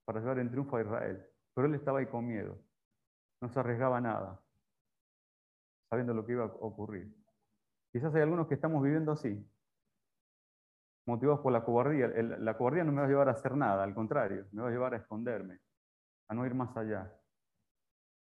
para 0.05 0.21
llevar 0.21 0.39
en 0.39 0.51
triunfo 0.51 0.77
a 0.77 0.83
Israel. 0.83 1.27
Pero 1.55 1.67
él 1.67 1.75
estaba 1.75 1.99
ahí 1.99 2.07
con 2.07 2.27
miedo. 2.27 2.59
No 3.41 3.49
se 3.49 3.61
arriesgaba 3.61 4.01
nada, 4.01 4.41
sabiendo 5.91 6.15
lo 6.15 6.25
que 6.25 6.33
iba 6.33 6.45
a 6.45 6.47
ocurrir. 6.47 7.15
Quizás 7.93 8.15
hay 8.15 8.23
algunos 8.23 8.49
que 8.49 8.55
estamos 8.55 8.83
viviendo 8.83 9.13
así, 9.13 9.47
motivados 11.07 11.41
por 11.41 11.53
la 11.53 11.65
cobardía. 11.65 12.09
la 12.09 12.57
cobardía 12.57 12.85
no 12.85 12.93
me 12.93 13.01
va 13.01 13.07
a 13.07 13.11
llevar 13.11 13.29
a 13.29 13.33
hacer 13.33 13.57
nada, 13.57 13.85
al 13.85 13.95
contrario, 13.95 14.47
me 14.53 14.63
va 14.63 14.69
a 14.69 14.73
llevar 14.73 14.95
a 14.95 14.97
esconderme, 14.97 15.61
a 16.29 16.35
no 16.35 16.47
ir 16.47 16.55
más 16.55 16.75
allá, 16.77 17.13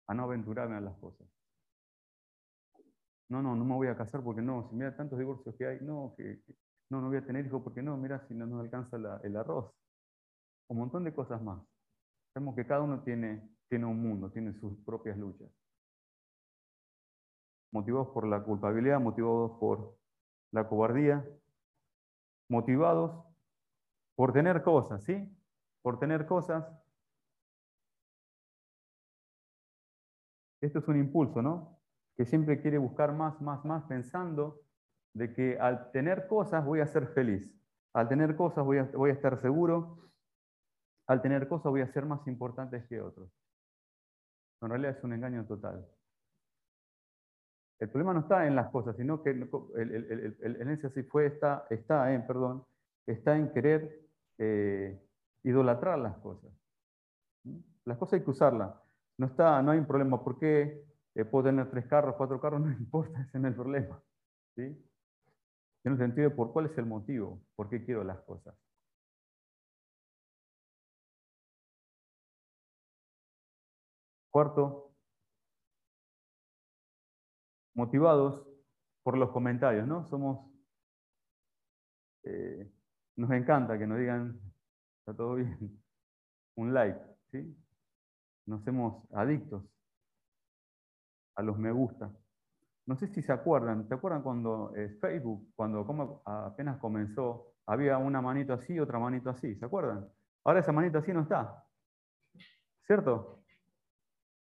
a 0.07 0.13
no 0.13 0.23
aventurarme 0.23 0.75
a 0.75 0.81
las 0.81 0.97
cosas 0.97 1.27
no, 3.33 3.41
no, 3.41 3.55
no 3.55 3.65
me 3.65 3.73
voy 3.73 3.87
a 3.87 3.97
casar 3.97 4.21
porque 4.23 4.41
no, 4.41 4.67
si 4.69 4.75
mira 4.75 4.95
tantos 4.95 5.17
divorcios 5.17 5.55
que 5.55 5.65
hay, 5.65 5.79
no, 5.81 6.13
que, 6.15 6.41
no, 6.89 7.01
no 7.01 7.07
voy 7.07 7.17
a 7.17 7.25
tener 7.25 7.45
hijos 7.45 7.63
porque 7.63 7.81
no, 7.81 7.97
mira 7.97 8.19
si 8.27 8.35
no 8.35 8.45
nos 8.45 8.61
alcanza 8.61 8.97
el 9.23 9.35
arroz. 9.35 9.73
Un 10.73 10.79
montón 10.79 11.03
de 11.03 11.13
cosas 11.13 11.39
más. 11.39 11.63
Sabemos 12.33 12.55
que 12.55 12.65
cada 12.65 12.81
uno 12.81 13.03
tiene, 13.03 13.47
tiene 13.69 13.85
un 13.85 14.01
mundo, 14.01 14.31
tiene 14.31 14.53
sus 14.53 14.75
propias 14.83 15.15
luchas. 15.15 15.51
Motivados 17.71 18.07
por 18.07 18.25
la 18.25 18.43
culpabilidad, 18.43 18.99
motivados 18.99 19.51
por 19.59 19.95
la 20.51 20.67
cobardía, 20.67 21.23
motivados 22.49 23.23
por 24.15 24.33
tener 24.33 24.63
cosas, 24.63 25.03
¿sí? 25.03 25.31
Por 25.83 25.99
tener 25.99 26.25
cosas. 26.25 26.65
Esto 30.59 30.79
es 30.79 30.87
un 30.87 30.97
impulso, 30.97 31.43
¿no? 31.43 31.79
que 32.15 32.25
siempre 32.25 32.61
quiere 32.61 32.79
buscar 32.79 33.13
más, 33.13 33.39
más, 33.41 33.63
más, 33.63 33.83
pensando 33.83 34.61
de 35.13 35.33
que 35.33 35.59
al 35.59 35.91
tener 35.91 36.27
cosas 36.27 36.65
voy 36.65 36.79
a 36.79 36.87
ser 36.87 37.07
feliz, 37.09 37.51
al 37.93 38.07
tener 38.07 38.35
cosas 38.35 38.65
voy 38.65 38.79
a, 38.79 38.83
voy 38.85 39.11
a 39.11 39.13
estar 39.13 39.39
seguro, 39.39 40.03
al 41.07 41.21
tener 41.21 41.47
cosas 41.47 41.71
voy 41.71 41.81
a 41.81 41.91
ser 41.91 42.05
más 42.05 42.25
importante 42.27 42.85
que 42.87 43.01
otros. 43.01 43.29
En 44.61 44.69
realidad 44.69 44.97
es 44.97 45.03
un 45.03 45.13
engaño 45.13 45.45
total. 45.45 45.85
El 47.79 47.89
problema 47.89 48.13
no 48.13 48.21
está 48.21 48.47
en 48.47 48.55
las 48.55 48.69
cosas, 48.69 48.95
sino 48.95 49.21
que 49.21 49.31
el, 49.31 49.49
el, 49.75 50.37
el, 50.39 50.69
el 50.69 51.07
fue, 51.09 51.25
está, 51.25 51.67
está 51.69 52.13
en, 52.13 52.25
perdón, 52.25 52.65
está 53.05 53.35
en 53.35 53.51
querer 53.51 53.99
eh, 54.37 55.01
idolatrar 55.43 55.99
las 55.99 56.17
cosas. 56.19 56.51
Las 57.83 57.97
cosas 57.97 58.13
hay 58.13 58.23
que 58.23 58.31
usarlas. 58.31 58.73
No, 59.17 59.27
está, 59.27 59.61
no 59.61 59.71
hay 59.71 59.79
un 59.79 59.85
problema. 59.85 60.23
¿Por 60.23 60.39
qué 60.39 60.85
eh, 61.15 61.25
puedo 61.25 61.45
tener 61.45 61.69
tres 61.69 61.85
carros, 61.87 62.15
cuatro 62.15 62.39
carros, 62.39 62.61
no 62.65 62.71
importa, 62.71 63.21
ese 63.21 63.39
no 63.39 63.47
es 63.47 63.51
el 63.51 63.55
problema. 63.55 64.01
¿sí? 64.55 64.63
Tiene 65.81 65.95
un 65.95 65.97
sentido 65.97 66.35
por 66.35 66.51
cuál 66.51 66.67
es 66.67 66.77
el 66.77 66.85
motivo, 66.85 67.41
por 67.55 67.69
qué 67.69 67.83
quiero 67.83 68.03
las 68.03 68.19
cosas. 68.21 68.55
Cuarto, 74.33 74.95
motivados 77.75 78.47
por 79.03 79.15
los 79.15 79.29
comentarios, 79.29 79.87
¿no? 79.87 80.07
Somos, 80.09 80.51
eh, 82.23 82.67
nos 83.15 83.29
encanta 83.29 83.77
que 83.77 83.85
nos 83.85 83.99
digan, 83.99 84.41
está 84.97 85.15
todo 85.15 85.35
bien, 85.35 85.55
un 86.57 86.73
like, 86.73 86.99
¿sí? 87.29 87.55
Nos 88.47 88.61
hacemos 88.61 89.07
adictos 89.11 89.63
a 91.35 91.43
los 91.43 91.59
me 91.59 91.71
gusta. 91.71 92.11
No 92.87 92.95
sé 92.95 93.09
si 93.09 93.21
se 93.21 93.31
acuerdan, 93.31 93.87
¿se 93.87 93.93
acuerdan 93.93 94.23
cuando 94.23 94.75
eh, 94.75 94.97
Facebook, 94.99 95.53
cuando 95.55 95.85
como 95.85 96.23
apenas 96.25 96.79
comenzó, 96.79 97.53
había 97.67 97.99
una 97.99 98.19
manito 98.19 98.53
así, 98.53 98.79
otra 98.79 98.97
manito 98.97 99.29
así, 99.29 99.55
¿se 99.57 99.65
acuerdan? 99.65 100.09
Ahora 100.43 100.61
esa 100.61 100.71
manito 100.71 100.97
así 100.97 101.13
no 101.13 101.21
está. 101.21 101.63
¿Cierto? 102.87 103.42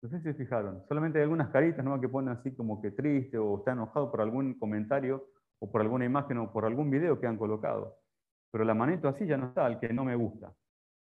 No 0.01 0.09
sé 0.09 0.19
si 0.19 0.25
se 0.25 0.35
fijaron. 0.35 0.85
Solamente 0.87 1.19
hay 1.19 1.25
algunas 1.25 1.51
caritas 1.51 1.85
¿no? 1.85 2.01
que 2.01 2.09
ponen 2.09 2.31
así 2.31 2.55
como 2.55 2.81
que 2.81 2.93
triste 2.93 3.37
o 3.37 3.59
está 3.59 3.73
enojado 3.73 4.11
por 4.11 4.21
algún 4.21 4.55
comentario 4.59 5.27
o 5.59 5.71
por 5.71 5.81
alguna 5.81 6.05
imagen 6.05 6.39
o 6.39 6.53
por 6.53 6.65
algún 6.65 6.91
video 6.91 7.19
que 7.19 7.27
han 7.27 7.37
colocado. 7.37 7.99
Pero 8.53 8.65
la 8.65 8.75
manito 8.75 9.09
así 9.09 9.27
ya 9.27 9.37
no 9.37 9.49
está, 9.49 9.67
al 9.67 9.81
que 9.81 9.93
no 9.93 10.05
me 10.05 10.15
gusta, 10.15 10.55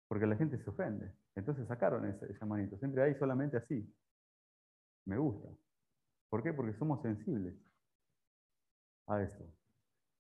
porque 0.08 0.26
la 0.26 0.36
gente 0.36 0.58
se 0.58 0.70
ofende. 0.70 1.14
Entonces 1.36 1.68
sacaron 1.68 2.06
esa, 2.06 2.46
manito. 2.46 2.78
Siempre 2.78 3.04
hay 3.04 3.16
solamente 3.16 3.58
así. 3.58 3.86
Me 5.06 5.18
gusta. 5.18 5.50
¿Por 6.30 6.42
qué? 6.42 6.54
Porque 6.54 6.74
somos 6.74 7.02
sensibles 7.02 7.54
a 9.08 9.22
eso. 9.22 9.44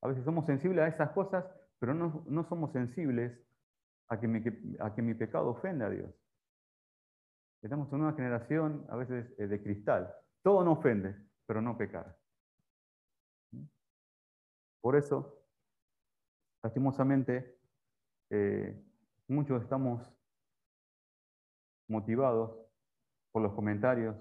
A 0.02 0.10
veces 0.10 0.24
somos 0.24 0.46
sensibles 0.46 0.84
a 0.84 0.88
esas 0.88 1.12
cosas, 1.12 1.46
pero 1.80 1.94
no, 1.94 2.46
somos 2.50 2.72
sensibles 2.74 3.32
a 4.10 4.20
que, 4.20 4.78
a 4.80 4.94
que 4.94 5.02
mi 5.02 5.14
pecado 5.16 5.50
ofenda 5.50 5.88
a 5.88 5.90
Dios. 5.90 6.14
Estamos 7.62 7.92
en 7.92 8.02
una 8.02 8.14
generación 8.14 8.86
a 8.90 8.96
veces 8.96 9.34
eh, 9.40 9.48
de 9.48 9.62
cristal. 9.62 10.14
Todo 10.44 10.64
no 10.64 10.74
ofende, 10.74 11.16
pero 11.46 11.62
no 11.62 11.78
pecar. 11.78 12.16
Por 14.82 14.96
eso, 14.96 15.42
lastimosamente, 16.64 17.60
eh, 18.30 18.84
muchos 19.28 19.64
estamos 19.64 20.08
motivados 21.88 22.56
por 23.32 23.42
los 23.42 23.54
comentarios, 23.54 24.16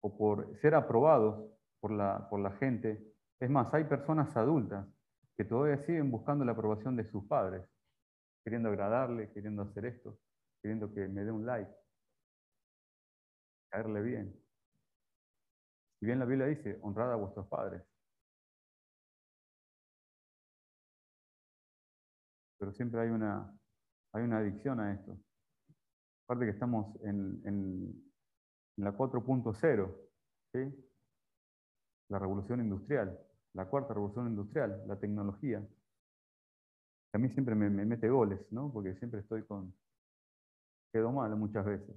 o 0.00 0.16
por 0.16 0.56
ser 0.56 0.74
aprobados 0.74 1.50
por 1.80 1.92
la, 1.92 2.28
por 2.28 2.40
la 2.40 2.52
gente. 2.52 3.14
Es 3.38 3.50
más, 3.50 3.72
hay 3.74 3.84
personas 3.84 4.36
adultas 4.36 4.86
que 5.36 5.44
todavía 5.44 5.78
siguen 5.78 6.10
buscando 6.10 6.44
la 6.44 6.52
aprobación 6.52 6.96
de 6.96 7.04
sus 7.04 7.24
padres, 7.26 7.66
queriendo 8.44 8.68
agradarle, 8.68 9.30
queriendo 9.32 9.62
hacer 9.62 9.86
esto, 9.86 10.18
queriendo 10.62 10.92
que 10.92 11.08
me 11.08 11.24
dé 11.24 11.30
un 11.30 11.46
like, 11.46 11.70
caerle 13.70 14.02
bien. 14.02 14.44
Si 15.98 16.06
bien 16.06 16.18
la 16.18 16.24
Biblia 16.24 16.46
dice, 16.46 16.78
honrad 16.82 17.12
a 17.12 17.16
vuestros 17.16 17.46
padres. 17.48 17.82
Pero 22.58 22.72
siempre 22.72 23.00
hay 23.00 23.08
una, 23.08 23.58
hay 24.12 24.24
una 24.24 24.38
adicción 24.38 24.80
a 24.80 24.92
esto. 24.92 25.18
Aparte 26.24 26.44
que 26.44 26.52
estamos 26.52 26.94
en, 27.02 27.42
en 27.44 28.12
la 28.76 28.96
4.0, 28.96 30.10
¿sí? 30.52 30.90
la 32.10 32.18
revolución 32.18 32.60
industrial, 32.60 33.18
la 33.54 33.66
cuarta 33.66 33.94
revolución 33.94 34.28
industrial, 34.28 34.82
la 34.86 34.98
tecnología. 34.98 35.66
A 37.12 37.18
mí 37.18 37.28
siempre 37.30 37.54
me, 37.54 37.70
mete 37.70 38.08
goles, 38.08 38.40
¿no? 38.50 38.72
Porque 38.72 38.94
siempre 38.96 39.20
estoy 39.20 39.44
con... 39.44 39.74
Quedo 40.92 41.12
mal 41.12 41.34
muchas 41.36 41.64
veces. 41.64 41.96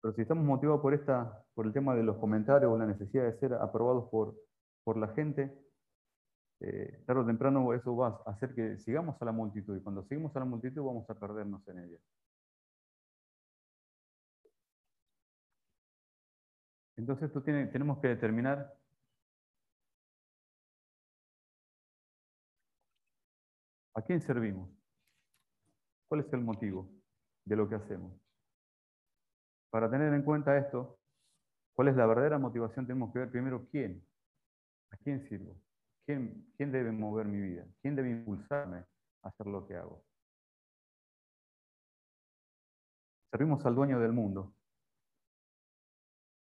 Pero 0.00 0.14
si 0.14 0.22
estamos 0.22 0.44
motivados 0.44 0.80
por, 0.80 0.94
esta, 0.94 1.44
por 1.54 1.66
el 1.66 1.72
tema 1.72 1.94
de 1.94 2.02
los 2.02 2.16
comentarios 2.18 2.70
o 2.70 2.78
la 2.78 2.86
necesidad 2.86 3.24
de 3.24 3.38
ser 3.38 3.54
aprobados 3.54 4.08
por, 4.10 4.36
por 4.84 4.96
la 4.96 5.08
gente, 5.08 5.52
eh, 6.60 7.02
tarde 7.06 7.22
o 7.22 7.26
temprano 7.26 7.72
eso 7.74 7.96
va 7.96 8.20
a 8.26 8.30
hacer 8.30 8.54
que 8.54 8.78
sigamos 8.78 9.20
a 9.20 9.24
la 9.24 9.32
multitud. 9.32 9.76
Y 9.76 9.82
cuando 9.82 10.04
seguimos 10.04 10.34
a 10.36 10.40
la 10.40 10.44
multitud 10.44 10.82
vamos 10.84 11.08
a 11.10 11.14
perdernos 11.14 11.66
en 11.68 11.78
ella. 11.78 11.98
Entonces 16.96 17.28
esto 17.28 17.42
tiene, 17.42 17.66
tenemos 17.68 17.98
que 18.00 18.08
determinar 18.08 18.74
a 23.94 24.02
quién 24.02 24.20
servimos. 24.20 24.68
¿Cuál 26.08 26.22
es 26.22 26.32
el 26.32 26.40
motivo 26.40 26.90
de 27.44 27.56
lo 27.56 27.68
que 27.68 27.74
hacemos? 27.74 28.12
Para 29.70 29.90
tener 29.90 30.12
en 30.14 30.22
cuenta 30.22 30.56
esto, 30.56 30.98
¿cuál 31.74 31.88
es 31.88 31.96
la 31.96 32.06
verdadera 32.06 32.38
motivación? 32.38 32.86
Tenemos 32.86 33.12
que 33.12 33.20
ver 33.20 33.30
primero 33.30 33.68
quién. 33.70 34.02
¿A 34.90 34.96
quién 34.96 35.20
sirvo? 35.28 35.54
¿Quién, 36.06 36.50
quién 36.56 36.72
debe 36.72 36.90
mover 36.90 37.26
mi 37.26 37.40
vida? 37.40 37.66
¿Quién 37.82 37.94
debe 37.94 38.10
impulsarme 38.10 38.78
a 39.22 39.28
hacer 39.28 39.46
lo 39.46 39.66
que 39.66 39.76
hago? 39.76 40.02
Servimos 43.30 43.64
al 43.66 43.74
dueño 43.74 44.00
del 44.00 44.12
mundo. 44.12 44.54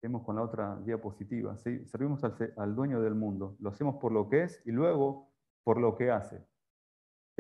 Vemos 0.03 0.23
con 0.25 0.37
la 0.37 0.43
otra 0.43 0.77
diapositiva. 0.77 1.59
¿sí? 1.59 1.85
Servimos 1.87 2.25
al, 2.25 2.75
dueño 2.75 3.03
del 3.03 3.15
mundo. 3.15 3.57
Lo 3.61 3.69
hacemos 3.69 3.97
por 3.97 4.13
lo 4.13 4.31
que 4.31 4.45
es 4.45 4.63
y 4.65 4.73
luego 4.73 5.31
por 5.63 5.79
lo 5.79 5.95
que 5.95 6.11
hace. 6.11 6.43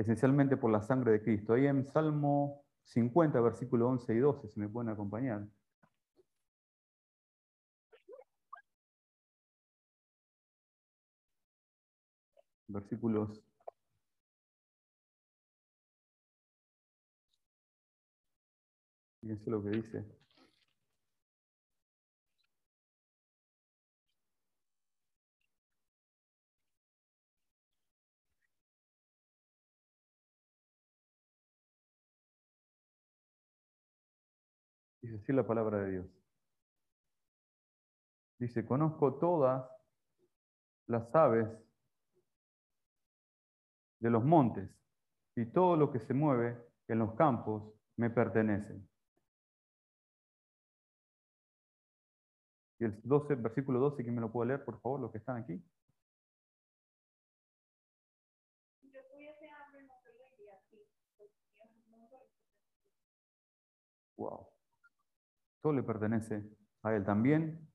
Esencialmente 0.01 0.57
por 0.57 0.71
la 0.71 0.81
sangre 0.81 1.13
de 1.13 1.23
Cristo. 1.23 1.53
Ahí 1.53 1.67
en 1.67 1.85
Salmo 1.85 2.65
50, 2.85 3.39
versículo 3.43 3.89
11 3.89 4.15
y 4.15 4.19
12, 4.19 4.49
si 4.49 4.59
me 4.59 4.69
pueden 4.69 4.89
acompañar. 4.91 5.47
Versículos 12.69 13.43
Fíjense 19.21 19.51
lo 19.51 19.63
que 19.63 19.71
dice. 19.71 20.20
Dice 35.11 35.23
así 35.25 35.33
la 35.33 35.45
palabra 35.45 35.79
de 35.79 35.91
Dios. 35.91 36.07
Dice, 38.39 38.65
conozco 38.65 39.15
todas 39.15 39.69
las 40.87 41.13
aves 41.13 41.49
de 43.99 44.09
los 44.09 44.23
montes 44.23 44.71
y 45.35 45.47
todo 45.47 45.77
lo 45.77 45.91
que 45.91 45.99
se 45.99 46.15
mueve 46.15 46.57
en 46.87 47.01
los 47.01 47.15
campos 47.17 47.75
me 47.97 48.09
pertenece. 48.09 48.81
Y 52.79 52.85
el 52.85 53.01
12, 53.03 53.35
versículo 53.35 53.81
12, 53.81 54.05
¿quién 54.05 54.15
me 54.15 54.21
lo 54.21 54.31
puede 54.31 54.51
leer, 54.51 54.65
por 54.65 54.81
favor, 54.81 55.01
los 55.01 55.11
que 55.11 55.19
están 55.19 55.39
aquí? 55.39 55.61
Wow. 64.17 64.50
Todo 65.63 65.73
le 65.73 65.83
pertenece 65.83 66.43
a 66.83 66.95
Él. 66.95 67.05
También 67.05 67.69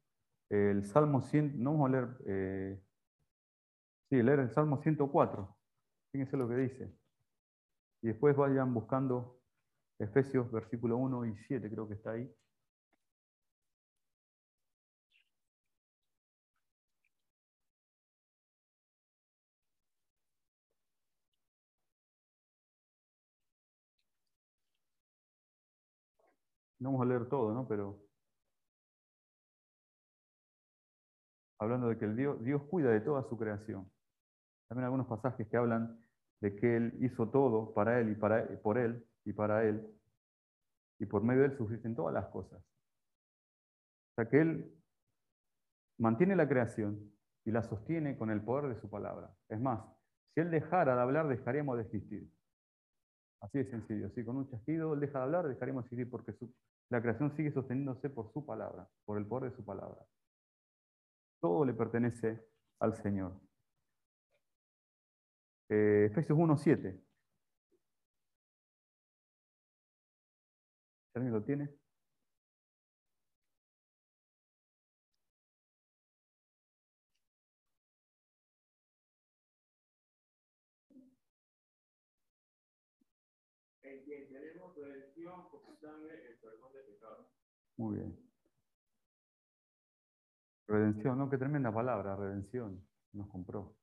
el 0.49 0.85
Salmo 0.85 1.21
100, 1.21 1.61
no 1.61 1.71
vamos 1.73 1.89
a 1.89 1.91
leer, 1.91 2.17
eh, 2.27 2.83
sí, 4.09 4.21
leer 4.21 4.39
el 4.39 4.51
Salmo 4.51 4.81
104. 4.81 5.55
Fíjense 6.11 6.37
lo 6.37 6.47
que 6.47 6.55
dice. 6.55 6.95
Y 8.01 8.07
después 8.07 8.35
vayan 8.35 8.73
buscando 8.73 9.39
Efesios 9.99 10.51
versículo 10.51 10.97
1 10.97 11.25
y 11.25 11.37
7, 11.37 11.69
creo 11.69 11.87
que 11.87 11.95
está 11.95 12.11
ahí. 12.11 12.31
No 26.79 26.91
vamos 26.91 27.05
a 27.05 27.09
leer 27.09 27.29
todo, 27.29 27.53
¿no? 27.53 27.67
Pero 27.67 28.05
hablando 31.59 31.87
de 31.87 31.97
que 31.97 32.05
el 32.05 32.15
Dios, 32.15 32.43
Dios 32.43 32.61
cuida 32.63 32.91
de 32.91 33.01
toda 33.01 33.23
su 33.23 33.37
creación. 33.37 33.89
También 34.67 34.85
algunos 34.85 35.07
pasajes 35.07 35.47
que 35.47 35.57
hablan 35.57 35.99
de 36.41 36.55
que 36.55 36.77
Él 36.77 36.97
hizo 37.01 37.29
todo 37.29 37.73
para 37.73 37.99
Él 37.99 38.09
y 38.09 38.15
para, 38.15 38.47
por 38.61 38.77
Él 38.77 39.05
y 39.23 39.33
para 39.33 39.63
Él, 39.63 39.85
y 40.99 41.05
por 41.05 41.23
medio 41.23 41.41
de 41.41 41.47
Él 41.47 41.57
subsisten 41.57 41.95
todas 41.95 42.13
las 42.13 42.27
cosas. 42.27 42.61
O 44.11 44.15
sea 44.15 44.29
que 44.29 44.41
Él 44.41 44.73
mantiene 45.97 46.35
la 46.35 46.47
creación 46.47 47.11
y 47.45 47.51
la 47.51 47.63
sostiene 47.63 48.17
con 48.17 48.31
el 48.31 48.41
poder 48.41 48.73
de 48.73 48.81
su 48.81 48.89
palabra. 48.89 49.33
Es 49.49 49.59
más, 49.59 49.81
si 50.33 50.41
Él 50.41 50.51
dejara 50.51 50.95
de 50.95 51.01
hablar, 51.01 51.27
dejaríamos 51.27 51.77
de 51.77 51.83
existir. 51.83 52.34
Así 53.45 53.59
de 53.59 53.65
sencillo. 53.65 54.09
Si 54.09 54.25
con 54.25 54.37
un 54.37 54.49
chasquido 54.49 54.95
Él 54.95 54.99
deja 54.99 55.19
de 55.19 55.25
hablar, 55.25 55.47
dejaríamos 55.47 55.83
de 55.83 55.87
existir 55.87 56.09
porque 56.09 56.33
la 56.89 56.99
creación 56.99 57.35
sigue 57.35 57.51
sosteniéndose 57.51 58.09
por 58.09 58.31
su 58.33 58.43
palabra, 58.43 58.89
por 59.05 59.19
el 59.19 59.27
poder 59.27 59.51
de 59.51 59.55
su 59.55 59.63
palabra. 59.63 60.03
Todo 61.39 61.63
le 61.63 61.73
pertenece 61.75 62.43
al 62.79 62.95
Señor. 62.95 63.39
Eh, 65.69 66.07
Efesios 66.09 66.37
1.7. 66.37 66.99
¿Alguien 71.13 71.33
lo 71.33 71.43
tiene? 71.43 71.69
Sangre, 85.85 86.27
el 86.27 86.39
de. 86.39 86.85
Muy 87.77 87.97
bien. 87.97 88.19
Redención, 90.67 91.17
¿no? 91.17 91.29
Qué 91.29 91.37
tremenda 91.37 91.73
palabra, 91.73 92.15
redención. 92.15 92.85
Nos 93.13 93.27
compró. 93.29 93.75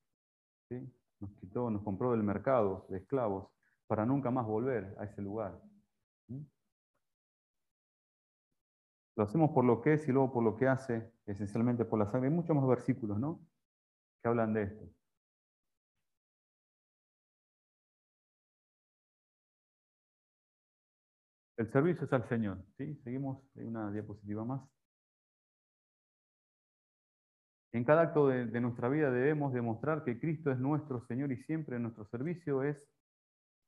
¿sí? 0.69 0.93
Nos 1.19 1.31
quitó, 1.35 1.69
nos 1.69 1.83
compró 1.83 2.11
del 2.11 2.23
mercado 2.23 2.85
de 2.89 2.97
esclavos 2.97 3.47
para 3.87 4.05
nunca 4.05 4.31
más 4.31 4.45
volver 4.45 4.95
a 4.99 5.05
ese 5.05 5.21
lugar. 5.21 5.61
Lo 9.15 9.23
hacemos 9.23 9.51
por 9.51 9.63
lo 9.63 9.79
que 9.81 9.93
es 9.93 10.07
y 10.07 10.11
luego 10.11 10.33
por 10.33 10.43
lo 10.43 10.55
que 10.55 10.67
hace, 10.67 11.13
esencialmente 11.27 11.85
por 11.85 11.99
la 11.99 12.07
sangre. 12.07 12.29
Hay 12.29 12.35
muchos 12.35 12.55
más 12.55 12.67
versículos, 12.67 13.19
¿no? 13.19 13.39
Que 14.21 14.29
hablan 14.29 14.53
de 14.53 14.63
esto. 14.63 14.89
El 21.57 21.71
servicio 21.71 22.05
es 22.05 22.13
al 22.13 22.27
Señor. 22.27 22.57
¿sí? 22.77 22.95
Seguimos, 23.03 23.43
hay 23.55 23.65
una 23.65 23.91
diapositiva 23.91 24.43
más. 24.43 24.61
En 27.71 27.83
cada 27.83 28.03
acto 28.03 28.27
de, 28.27 28.45
de, 28.45 28.61
nuestra 28.61 28.87
vida 28.87 29.09
debemos 29.09 29.51
demostrar 29.53 30.03
que 30.03 30.19
Cristo 30.19 30.51
es 30.51 30.59
nuestro 30.59 31.05
Señor 31.07 31.31
y 31.31 31.37
siempre 31.37 31.79
nuestro 31.79 32.05
servicio 32.05 32.61
es 32.61 32.77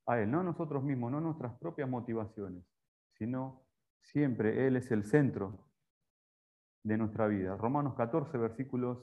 a 0.05 0.19
Él, 0.19 0.29
no 0.29 0.41
a 0.41 0.43
nosotros 0.43 0.83
mismos, 0.83 1.11
no 1.11 1.17
a 1.17 1.21
nuestras 1.21 1.57
propias 1.57 1.89
motivaciones, 1.89 2.63
sino 3.17 3.65
Siempre 4.05 4.67
Él 4.67 4.75
es 4.75 4.91
el 4.91 5.03
centro 5.03 5.67
de 6.83 6.97
nuestra 6.97 7.27
vida. 7.27 7.57
Romanos 7.57 7.95
14, 7.95 8.37
versículos 8.37 8.99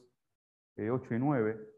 8 0.77 1.05
eh, 1.11 1.17
y 1.17 1.19
9. 1.19 1.69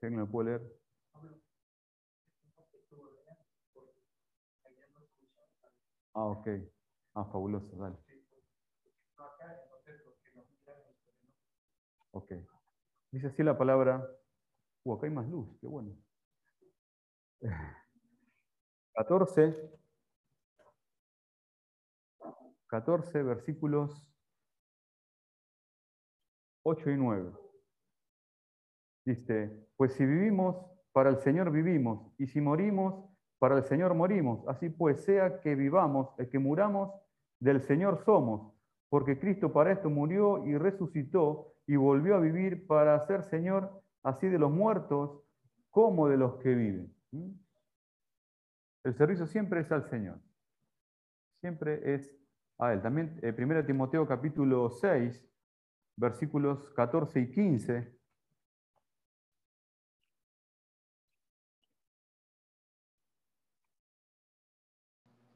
¿Alguien 0.00 0.20
me 0.20 0.26
puede 0.26 0.50
leer? 0.50 0.80
Ah, 6.14 6.24
ok. 6.24 6.48
Ah, 7.14 7.24
fabuloso, 7.24 7.76
dale. 7.76 7.96
Ok. 12.12 12.32
Dice 13.10 13.26
así 13.26 13.42
la 13.42 13.58
palabra. 13.58 14.06
Uh, 14.84 14.94
acá 14.94 15.06
hay 15.06 15.12
más 15.12 15.28
luz, 15.28 15.48
qué 15.60 15.66
bueno. 15.66 15.96
14. 18.94 19.78
14 22.68 23.22
versículos 23.22 24.06
8 26.64 26.90
y 26.90 26.96
9. 26.96 27.47
Dice, 29.08 29.50
pues 29.78 29.94
si 29.94 30.04
vivimos, 30.04 30.54
para 30.92 31.08
el 31.08 31.16
Señor 31.16 31.50
vivimos, 31.50 32.12
y 32.18 32.26
si 32.26 32.42
morimos, 32.42 33.06
para 33.38 33.56
el 33.56 33.64
Señor 33.64 33.94
morimos. 33.94 34.46
Así 34.46 34.68
pues, 34.68 35.02
sea 35.02 35.40
que 35.40 35.54
vivamos, 35.54 36.10
el 36.18 36.28
que 36.28 36.38
muramos, 36.38 36.92
del 37.40 37.62
Señor 37.62 38.04
somos, 38.04 38.52
porque 38.90 39.18
Cristo 39.18 39.50
para 39.50 39.72
esto 39.72 39.88
murió 39.88 40.44
y 40.44 40.58
resucitó 40.58 41.54
y 41.66 41.76
volvió 41.76 42.16
a 42.16 42.20
vivir 42.20 42.66
para 42.66 43.00
ser 43.06 43.22
Señor 43.22 43.82
así 44.02 44.28
de 44.28 44.38
los 44.38 44.50
muertos 44.50 45.22
como 45.70 46.06
de 46.08 46.18
los 46.18 46.34
que 46.42 46.54
viven. 46.54 46.94
¿Mm? 47.12 47.30
El 48.84 48.94
servicio 48.94 49.26
siempre 49.26 49.60
es 49.60 49.72
al 49.72 49.88
Señor. 49.88 50.20
Siempre 51.40 51.94
es 51.94 52.14
a 52.58 52.74
Él. 52.74 52.82
También 52.82 53.18
1 53.22 53.58
eh, 53.58 53.62
Timoteo 53.62 54.06
capítulo 54.06 54.68
6, 54.68 55.26
versículos 55.96 56.68
14 56.74 57.20
y 57.20 57.30
15. 57.30 57.97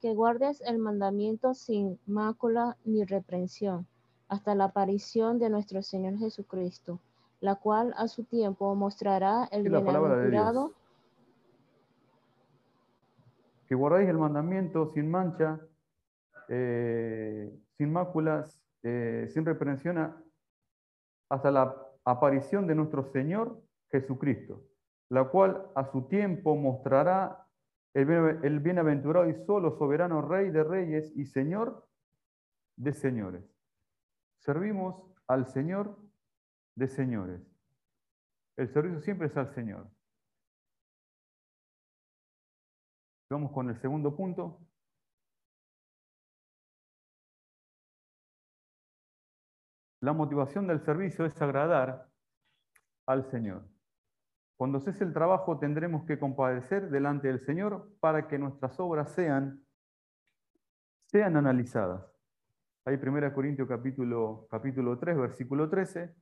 Que 0.03 0.15
guardes 0.15 0.61
el 0.63 0.81
mandamiento 0.81 1.55
sin 1.55 2.01
mácula 2.07 2.77
ni 2.85 3.05
reprensión, 3.05 3.87
hasta 4.27 4.57
la 4.57 4.65
aparición 4.65 5.39
de 5.39 5.49
nuestro 5.49 5.81
Señor 5.81 6.19
Jesucristo, 6.19 6.99
la 7.39 7.55
cual 7.55 7.95
a 7.97 8.09
su 8.09 8.25
tiempo 8.25 8.75
mostrará 8.75 9.45
el 9.53 9.63
bienaventurado. 9.63 10.73
Que 13.69 13.77
guardéis 13.77 14.09
el 14.09 14.19
mandamiento 14.19 14.91
sin 14.93 15.09
mancha, 15.09 15.61
eh, 16.49 17.57
sin 17.79 17.93
máculas, 17.93 18.61
eh, 18.83 19.29
sin 19.33 19.45
reprensión, 19.45 20.17
hasta 21.29 21.51
la 21.53 21.77
aparición 22.05 22.67
de 22.67 22.75
nuestro 22.75 23.05
Señor 23.05 23.63
Jesucristo, 23.93 24.65
la 25.11 25.29
cual 25.29 25.65
a 25.77 25.85
su 25.93 26.03
tiempo 26.09 26.57
mostrará 26.57 27.42
el 27.95 28.61
bienaventurado 28.61 29.29
y 29.29 29.35
solo 29.45 29.77
soberano 29.77 30.23
Rey 30.23 30.51
de 30.51 30.65
reyes 30.65 31.13
y 31.15 31.27
Señor 31.27 31.87
de 32.77 32.93
señores. 32.93 33.45
Servimos 34.39 35.03
al 35.27 35.47
Señor 35.47 35.99
de 36.75 36.89
señores. 36.89 37.41
El 38.57 38.69
servicio 38.73 39.01
siempre 39.01 39.29
es 39.29 39.37
al 39.37 39.53
Señor. 39.55 39.91
Vamos 43.31 43.53
con 43.53 43.69
el 43.71 43.81
segundo 43.81 44.15
punto. 44.15 44.61
La 50.01 50.13
motivación 50.13 50.67
del 50.67 50.81
servicio 50.81 51.25
es 51.25 51.41
agradar 51.41 52.11
al 53.07 53.25
Señor. 53.31 53.72
Cuando 54.63 54.79
cese 54.79 55.03
el 55.03 55.13
trabajo 55.13 55.59
tendremos 55.59 56.05
que 56.05 56.21
compadecer 56.21 56.89
delante 56.89 57.27
del 57.27 57.41
Señor 57.41 57.91
para 57.99 58.29
que 58.29 58.39
nuestras 58.39 58.79
obras 58.79 59.11
sean, 59.11 59.67
sean 61.07 61.37
analizadas. 61.37 62.07
Ahí 62.85 62.95
1 62.95 63.35
Corintios 63.35 63.67
capítulo, 63.67 64.47
capítulo 64.49 64.97
3, 65.01 65.19
versículo 65.19 65.69
13. 65.69 66.15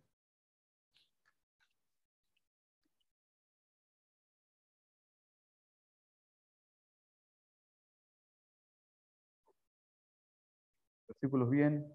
Versículos 11.08 11.50
bien 11.50 11.94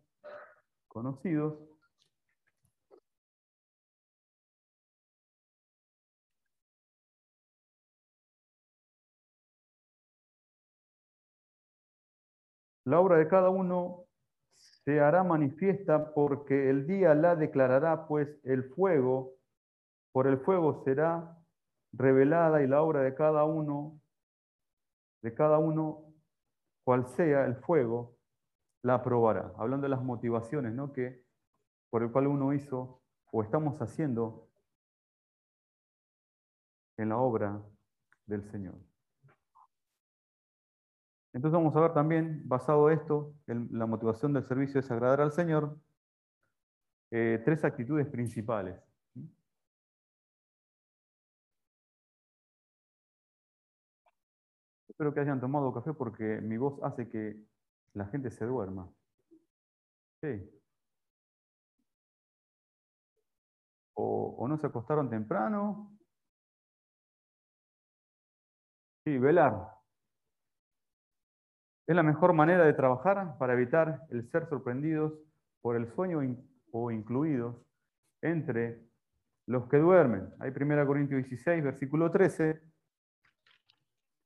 conocidos. 0.88 1.74
La 12.86 13.00
obra 13.00 13.17
de 13.17 13.28
cada 13.28 13.50
uno 13.50 14.06
se 14.54 15.00
hará 15.00 15.24
manifiesta 15.24 16.13
porque 16.13 16.69
el 16.69 16.86
día 16.86 17.15
la 17.15 17.36
declarará, 17.36 18.08
pues 18.08 18.39
el 18.43 18.63
fuego, 18.76 19.34
por 20.12 20.28
el 20.28 20.38
fuego 20.38 20.84
será 20.84 21.36
revelada 21.91 22.62
y 22.62 22.67
la 22.67 22.84
obra 22.84 23.02
de 23.02 23.15
cada 23.15 23.43
uno, 23.43 24.00
de 25.24 25.34
cada 25.34 25.58
uno, 25.58 26.13
cual 26.84 27.08
sea 27.08 27.45
el 27.45 27.56
fuego, 27.56 28.17
la 28.84 28.95
aprobará. 28.95 29.52
Hablando 29.58 29.86
de 29.86 29.89
las 29.89 30.04
motivaciones, 30.04 30.74
¿no? 30.74 30.93
Que 30.93 31.26
por 31.89 32.04
el 32.04 32.12
cual 32.12 32.28
uno 32.28 32.54
hizo 32.54 33.02
o 33.32 33.41
estamos 33.41 33.82
haciendo 33.82 34.48
en 36.98 37.10
la 37.10 37.17
obra 37.17 37.62
del 38.28 38.43
Señor. 38.52 38.76
Entonces 41.36 41.58
vamos 41.58 41.76
a 41.76 41.82
ver 41.82 41.93
también, 41.93 42.48
basado 42.48 42.89
esto, 42.89 43.36
en 43.48 43.67
la 43.78 43.86
motivación 43.86 44.32
del 44.32 44.45
servicio 44.45 44.80
es 44.80 44.89
agradar 44.89 45.19
al 45.19 45.34
Señor, 45.34 45.78
eh, 47.12 47.41
tres 47.43 47.65
actitudes 47.65 48.08
principales. 48.08 48.82
Espero 54.88 55.13
que 55.13 55.19
hayan 55.19 55.41
tomado 55.41 55.74
café 55.74 55.93
porque 55.93 56.39
mi 56.41 56.56
voz 56.56 56.80
hace 56.82 57.10
que 57.10 57.38
la 57.93 58.06
gente 58.06 58.32
se 58.32 58.45
duerma. 58.45 58.89
Sí. 60.21 60.50
O, 63.95 64.36
o 64.39 64.48
no 64.48 64.58
se 64.58 64.67
acostaron 64.67 65.10
temprano. 65.10 65.91
Sí, 69.04 69.17
velar. 69.17 69.74
Es 71.88 71.95
la 71.95 72.04
mejor 72.04 72.34
manera 72.34 72.65
de 72.65 72.74
trabajar 72.74 73.38
para 73.38 73.54
evitar 73.54 74.02
el 74.10 74.28
ser 74.30 74.48
sorprendidos 74.48 75.13
por 75.62 75.76
el 75.76 75.88
sueño 75.93 76.19
o 76.71 76.91
incluidos 76.91 77.56
entre 78.21 78.82
los 79.45 79.67
que 79.67 79.78
duermen. 79.78 80.30
Hay 80.39 80.50
1 80.50 80.88
Corintios 80.88 81.24
16, 81.24 81.63
versículo 81.63 82.10
13. 82.10 82.60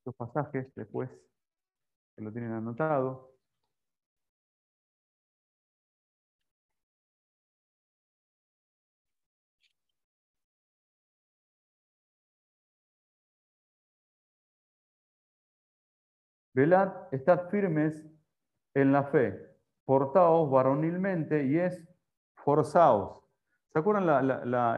Los 0.05 0.15
pasajes 0.15 0.73
después 0.75 1.09
que 2.15 2.23
lo 2.23 2.31
tienen 2.31 2.53
anotado. 2.53 3.33
Velad, 16.59 16.91
estad 17.11 17.47
firmes 17.47 18.05
en 18.73 18.91
la 18.91 19.05
fe, 19.05 19.47
portaos 19.85 20.51
varonilmente 20.51 21.45
y 21.45 21.57
es 21.57 21.87
forzaos. 22.35 23.23
¿Se 23.71 23.79
acuerdan 23.79 24.29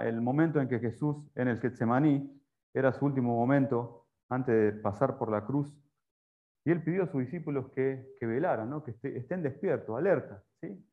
el 0.06 0.22
momento 0.22 0.62
en 0.62 0.68
que 0.68 0.78
Jesús 0.78 1.18
en 1.34 1.48
el 1.48 1.60
Getsemaní 1.60 2.40
era 2.72 2.94
su 2.94 3.04
último 3.04 3.36
momento 3.36 4.06
antes 4.30 4.76
de 4.76 4.80
pasar 4.80 5.18
por 5.18 5.32
la 5.32 5.44
cruz? 5.44 5.76
Y 6.66 6.70
él 6.70 6.84
pidió 6.84 7.02
a 7.02 7.08
sus 7.08 7.22
discípulos 7.22 7.72
que, 7.72 8.16
velaran, 8.22 8.70
¿no? 8.70 8.84
que 8.84 8.96
estén 9.02 9.42
despiertos, 9.42 9.98
alerta. 9.98 10.44
¿sí? 10.62 10.88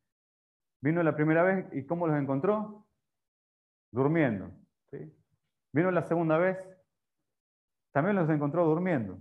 Vino 0.81 1.03
la 1.03 1.15
primera 1.15 1.43
vez 1.43 1.67
y 1.73 1.85
¿cómo 1.85 2.07
los 2.07 2.17
encontró? 2.17 2.87
Durmiendo. 3.93 4.53
¿sí? 4.91 5.15
Vino 5.71 5.91
la 5.91 6.05
segunda 6.05 6.39
vez, 6.39 6.57
también 7.93 8.17
los 8.17 8.31
encontró 8.31 8.65
durmiendo. 8.65 9.19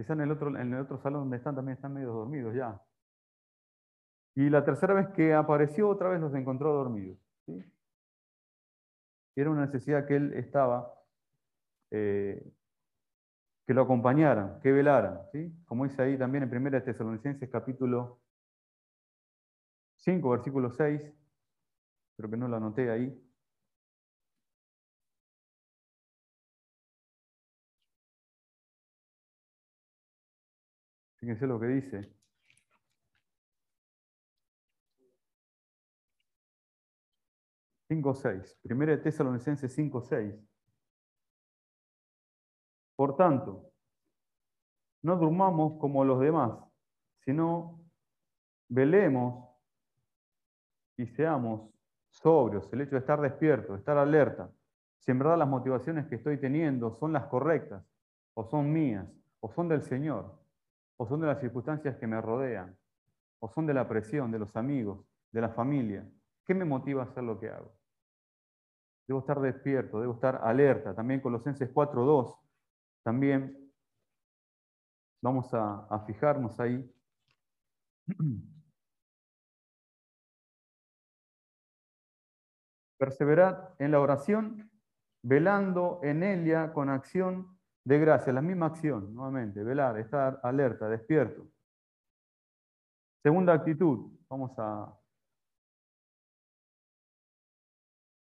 Quizá 0.00 0.14
en 0.14 0.22
el, 0.22 0.30
otro, 0.30 0.48
en 0.48 0.72
el 0.72 0.80
otro 0.80 0.96
salón 0.96 1.24
donde 1.24 1.36
están 1.36 1.54
también 1.54 1.74
están 1.74 1.92
medio 1.92 2.10
dormidos 2.10 2.54
ya. 2.54 2.80
Y 4.34 4.48
la 4.48 4.64
tercera 4.64 4.94
vez 4.94 5.08
que 5.08 5.34
apareció, 5.34 5.90
otra 5.90 6.08
vez 6.08 6.18
los 6.18 6.34
encontró 6.34 6.72
dormidos. 6.72 7.18
¿sí? 7.44 7.62
Era 9.36 9.50
una 9.50 9.66
necesidad 9.66 10.06
que 10.06 10.16
él 10.16 10.32
estaba, 10.32 10.90
eh, 11.90 12.50
que 13.66 13.74
lo 13.74 13.82
acompañaran, 13.82 14.58
que 14.60 14.72
velaran. 14.72 15.20
¿sí? 15.32 15.54
Como 15.66 15.84
dice 15.84 16.00
ahí 16.00 16.16
también 16.16 16.44
en 16.44 16.66
1 16.66 16.82
Tesalonicenses 16.82 17.50
capítulo 17.50 18.22
5, 19.96 20.30
versículo 20.30 20.70
6. 20.70 21.12
Creo 22.16 22.30
que 22.30 22.38
no 22.38 22.48
lo 22.48 22.56
anoté 22.56 22.90
ahí. 22.90 23.29
Fíjense 31.20 31.46
lo 31.46 31.60
que 31.60 31.66
dice. 31.66 32.20
Cinco, 37.88 38.14
seis. 38.14 38.58
Primera 38.62 38.92
de 38.92 38.98
Tesalonicenses 38.98 39.74
5, 39.74 40.02
Por 42.96 43.16
tanto, 43.16 43.72
no 45.02 45.16
durmamos 45.16 45.78
como 45.78 46.04
los 46.04 46.20
demás, 46.20 46.52
sino 47.24 47.84
velemos 48.68 49.50
y 50.96 51.06
seamos 51.06 51.70
sobrios. 52.10 52.72
El 52.72 52.82
hecho 52.82 52.92
de 52.92 53.00
estar 53.00 53.20
despierto, 53.20 53.72
de 53.72 53.78
estar 53.78 53.98
alerta, 53.98 54.50
si 55.00 55.10
en 55.10 55.18
verdad 55.18 55.38
las 55.38 55.48
motivaciones 55.48 56.06
que 56.06 56.14
estoy 56.14 56.38
teniendo 56.38 56.94
son 56.94 57.12
las 57.12 57.26
correctas, 57.26 57.84
o 58.34 58.44
son 58.44 58.72
mías, 58.72 59.06
o 59.40 59.50
son 59.50 59.68
del 59.68 59.82
Señor 59.82 60.39
o 61.00 61.06
son 61.06 61.18
de 61.22 61.28
las 61.28 61.40
circunstancias 61.40 61.96
que 61.96 62.06
me 62.06 62.20
rodean, 62.20 62.76
o 63.38 63.48
son 63.48 63.66
de 63.66 63.72
la 63.72 63.88
presión, 63.88 64.30
de 64.30 64.38
los 64.38 64.54
amigos, 64.54 65.02
de 65.32 65.40
la 65.40 65.48
familia. 65.48 66.06
¿Qué 66.44 66.52
me 66.52 66.66
motiva 66.66 67.02
a 67.02 67.06
hacer 67.06 67.24
lo 67.24 67.40
que 67.40 67.48
hago? 67.48 67.74
Debo 69.08 69.20
estar 69.20 69.40
despierto, 69.40 69.98
debo 69.98 70.12
estar 70.12 70.42
alerta. 70.44 70.94
También 70.94 71.22
Colosenses 71.22 71.72
4.2, 71.72 72.38
también 73.02 73.72
vamos 75.22 75.54
a, 75.54 75.86
a 75.86 76.04
fijarnos 76.04 76.60
ahí. 76.60 76.94
Perseverad 82.98 83.70
en 83.78 83.90
la 83.90 84.00
oración, 84.00 84.70
velando 85.22 86.00
en 86.02 86.22
ella 86.22 86.74
con 86.74 86.90
acción 86.90 87.58
de 87.90 87.98
gracia, 87.98 88.32
la 88.32 88.40
misma 88.40 88.66
acción, 88.66 89.12
nuevamente, 89.12 89.64
velar, 89.64 89.98
estar 89.98 90.38
alerta, 90.44 90.88
despierto. 90.88 91.44
Segunda 93.20 93.52
actitud, 93.52 94.16
vamos 94.28 94.52
a 94.58 94.96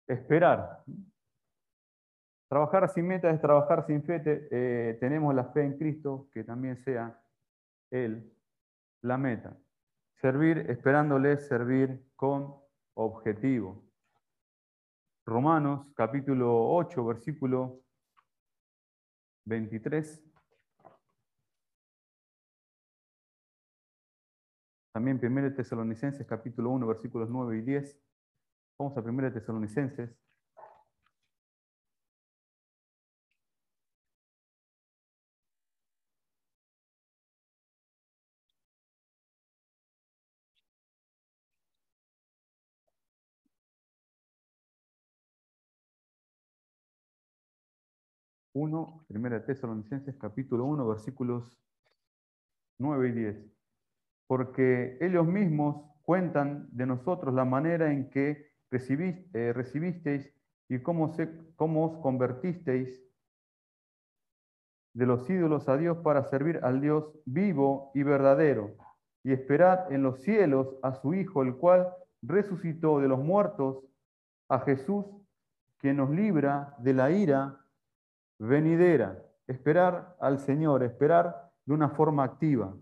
esperar. 0.05 0.83
Trabajar 2.49 2.89
sin 2.89 3.07
meta 3.07 3.29
es 3.29 3.39
trabajar 3.39 3.87
sin 3.87 4.03
fe. 4.03 4.21
Eh, 4.25 4.97
tenemos 4.99 5.33
la 5.33 5.45
fe 5.45 5.63
en 5.63 5.77
Cristo, 5.77 6.27
que 6.33 6.43
también 6.43 6.75
sea 6.83 7.17
Él 7.89 8.35
la 9.01 9.17
meta. 9.17 9.57
Servir 10.15 10.69
esperándole, 10.69 11.37
servir 11.37 12.05
con 12.17 12.53
objetivo. 12.95 13.81
Romanos 15.25 15.87
capítulo 15.95 16.69
8, 16.75 17.05
versículo 17.05 17.82
23. 19.45 20.23
También 24.93 25.19
1 25.21 25.55
Tesalonicenses 25.55 26.25
capítulo 26.27 26.69
1, 26.69 26.87
versículos 26.87 27.29
9 27.29 27.57
y 27.57 27.61
10. 27.61 27.99
Vamos 28.79 28.97
a 28.97 29.01
1 29.01 29.33
Tesalonicenses. 29.33 30.15
Uno, 48.55 49.03
primera 49.07 49.43
Tesalonicenses 49.43 50.15
capítulo 50.15 50.65
1, 50.65 50.87
versículos 50.87 51.59
9 52.77 53.09
y 53.09 53.11
10. 53.11 53.51
Porque 54.27 54.97
ellos 55.01 55.25
mismos 55.25 55.89
cuentan 56.03 56.67
de 56.71 56.85
nosotros 56.85 57.33
la 57.33 57.45
manera 57.45 57.91
en 57.91 58.11
que 58.11 58.53
eh, 58.71 59.53
recibisteis 59.53 60.31
y 60.69 60.79
cómo, 60.79 61.13
se, 61.13 61.31
cómo 61.55 61.85
os 61.85 62.01
convertisteis 62.03 63.03
de 64.93 65.05
los 65.07 65.27
ídolos 65.27 65.67
a 65.67 65.77
Dios 65.77 65.97
para 66.03 66.23
servir 66.23 66.59
al 66.61 66.79
Dios 66.79 67.11
vivo 67.25 67.91
y 67.95 68.03
verdadero, 68.03 68.75
y 69.23 69.31
esperad 69.31 69.91
en 69.91 70.03
los 70.03 70.21
cielos 70.21 70.75
a 70.83 70.93
su 70.93 71.15
Hijo, 71.15 71.41
el 71.41 71.55
cual 71.55 71.91
resucitó 72.21 72.99
de 72.99 73.07
los 73.07 73.19
muertos, 73.19 73.83
a 74.47 74.59
Jesús, 74.59 75.05
que 75.79 75.93
nos 75.93 76.11
libra 76.11 76.75
de 76.77 76.93
la 76.93 77.09
ira 77.09 77.62
venidera. 78.39 79.23
Esperar 79.47 80.15
al 80.19 80.39
Señor, 80.39 80.83
esperar 80.83 81.51
de 81.65 81.73
una 81.73 81.89
forma 81.89 82.23
activa. 82.23 82.73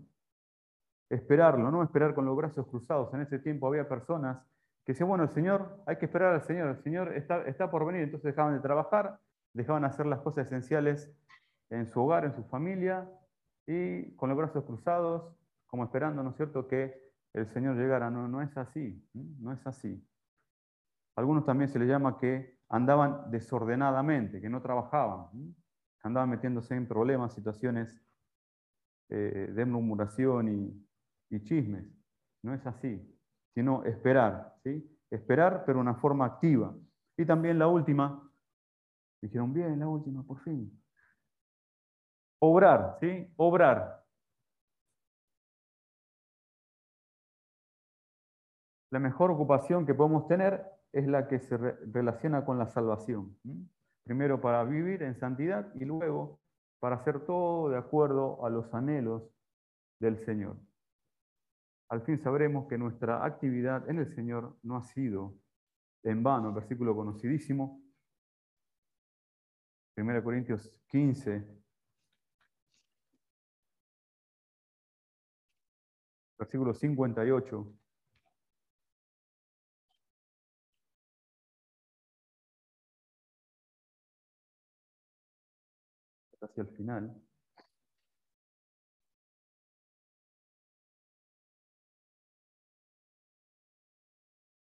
Esperarlo, 1.10 1.70
no 1.70 1.82
esperar 1.82 2.14
con 2.14 2.24
los 2.24 2.36
brazos 2.36 2.66
cruzados. 2.66 3.12
En 3.14 3.20
ese 3.20 3.38
tiempo 3.38 3.66
había 3.66 3.88
personas 3.88 4.38
que 4.84 4.92
decía, 4.92 5.06
bueno, 5.06 5.24
el 5.24 5.30
Señor, 5.30 5.82
hay 5.86 5.96
que 5.96 6.06
esperar 6.06 6.34
al 6.34 6.42
Señor, 6.42 6.68
el 6.68 6.82
Señor 6.82 7.12
está, 7.14 7.70
por 7.70 7.86
venir, 7.86 8.02
entonces 8.02 8.34
dejaban 8.34 8.54
de 8.54 8.60
trabajar, 8.60 9.20
dejaban 9.52 9.82
de 9.82 9.88
hacer 9.88 10.06
las 10.06 10.20
cosas 10.20 10.46
esenciales 10.46 11.12
en 11.70 11.86
su 11.86 12.00
hogar, 12.00 12.24
en 12.24 12.34
su 12.34 12.42
familia, 12.44 13.08
y 13.66 14.14
con 14.16 14.28
los 14.28 14.38
brazos 14.38 14.64
cruzados, 14.64 15.32
como 15.66 15.84
esperando, 15.84 16.22
¿no 16.22 16.30
es 16.30 16.36
cierto?, 16.36 16.66
que 16.66 17.00
el 17.32 17.46
Señor 17.52 17.76
llegara. 17.76 18.10
No 18.10 18.42
es 18.42 18.56
así, 18.56 19.06
no 19.12 19.52
es 19.52 19.66
así. 19.66 20.04
Algunos 21.16 21.44
también 21.44 21.70
se 21.70 21.78
les 21.78 21.88
llama 21.88 22.18
que 22.18 22.58
andaban 22.68 23.30
desordenadamente, 23.30 24.40
que 24.40 24.48
no 24.48 24.62
trabajaban, 24.62 25.28
andaban 26.02 26.30
metiéndose 26.30 26.74
en 26.74 26.88
problemas, 26.88 27.34
situaciones 27.34 28.02
eh, 29.10 29.50
de 29.54 29.64
murmuración 29.66 30.48
y, 30.48 30.86
y 31.30 31.44
chismes. 31.44 31.86
No 32.42 32.54
es 32.54 32.66
así 32.66 33.12
sino 33.54 33.84
esperar, 33.84 34.54
¿sí? 34.62 34.88
Esperar, 35.10 35.64
pero 35.64 35.78
de 35.78 35.82
una 35.82 35.94
forma 35.96 36.24
activa. 36.24 36.74
Y 37.16 37.26
también 37.26 37.58
la 37.58 37.68
última, 37.68 38.30
dijeron, 39.20 39.52
bien, 39.52 39.78
la 39.78 39.88
última, 39.88 40.24
por 40.24 40.40
fin. 40.40 40.82
Obrar, 42.40 42.96
¿sí? 43.00 43.32
Obrar. 43.36 44.02
La 48.90 48.98
mejor 48.98 49.30
ocupación 49.30 49.86
que 49.86 49.94
podemos 49.94 50.26
tener 50.26 50.64
es 50.92 51.06
la 51.06 51.26
que 51.26 51.40
se 51.40 51.56
relaciona 51.56 52.44
con 52.44 52.58
la 52.58 52.66
salvación. 52.66 53.36
Primero 54.04 54.40
para 54.40 54.64
vivir 54.64 55.02
en 55.02 55.14
santidad 55.14 55.72
y 55.74 55.84
luego 55.84 56.40
para 56.80 56.96
hacer 56.96 57.20
todo 57.24 57.68
de 57.68 57.78
acuerdo 57.78 58.44
a 58.44 58.50
los 58.50 58.72
anhelos 58.74 59.22
del 60.00 60.18
Señor 60.18 60.56
al 61.92 62.00
fin 62.00 62.18
sabremos 62.18 62.66
que 62.68 62.78
nuestra 62.78 63.22
actividad 63.22 63.86
en 63.90 63.98
el 63.98 64.14
Señor 64.14 64.56
no 64.62 64.78
ha 64.78 64.82
sido 64.82 65.36
en 66.02 66.22
vano. 66.22 66.50
Versículo 66.50 66.96
conocidísimo, 66.96 67.82
1 69.98 70.24
Corintios 70.24 70.72
15, 70.86 71.46
versículo 76.38 76.72
58. 76.72 77.81
Hacia 86.42 86.62
el 86.62 86.68
final. 86.68 87.22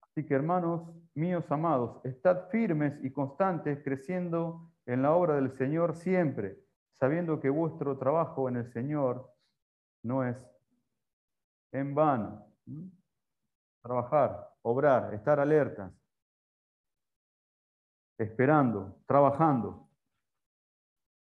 Así 0.02 0.26
que 0.26 0.34
hermanos 0.34 0.82
míos 1.14 1.50
amados, 1.50 2.04
estad 2.04 2.48
firmes 2.50 3.02
y 3.02 3.10
constantes 3.10 3.82
creciendo 3.82 4.72
en 4.84 5.02
la 5.02 5.12
obra 5.12 5.36
del 5.36 5.52
Señor 5.52 5.94
siempre, 5.94 6.58
sabiendo 6.98 7.40
que 7.40 7.48
vuestro 7.48 7.96
trabajo 7.96 8.48
en 8.48 8.56
el 8.56 8.70
Señor 8.72 9.32
no 10.02 10.24
es 10.24 10.36
en 11.72 11.94
vano. 11.94 12.46
Trabajar, 13.82 14.52
obrar, 14.62 15.14
estar 15.14 15.40
alertas, 15.40 15.92
esperando, 18.18 19.00
trabajando 19.06 19.89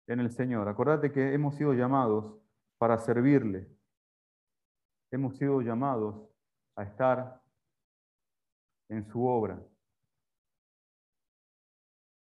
en 0.07 0.19
el 0.19 0.31
Señor. 0.31 0.67
Acordate 0.67 1.11
que 1.11 1.33
hemos 1.33 1.55
sido 1.55 1.73
llamados 1.73 2.35
para 2.77 2.97
servirle. 2.97 3.67
Hemos 5.11 5.37
sido 5.37 5.61
llamados 5.61 6.29
a 6.75 6.83
estar 6.83 7.41
en 8.89 9.05
su 9.05 9.25
obra. 9.25 9.61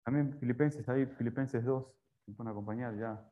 También 0.03 0.37
Filipenses, 0.39 0.87
ahí 0.87 1.05
Filipenses 1.05 1.63
2, 1.65 1.85
me 2.27 2.35
pueden 2.35 2.51
acompañar 2.51 2.95
ya. 2.97 3.31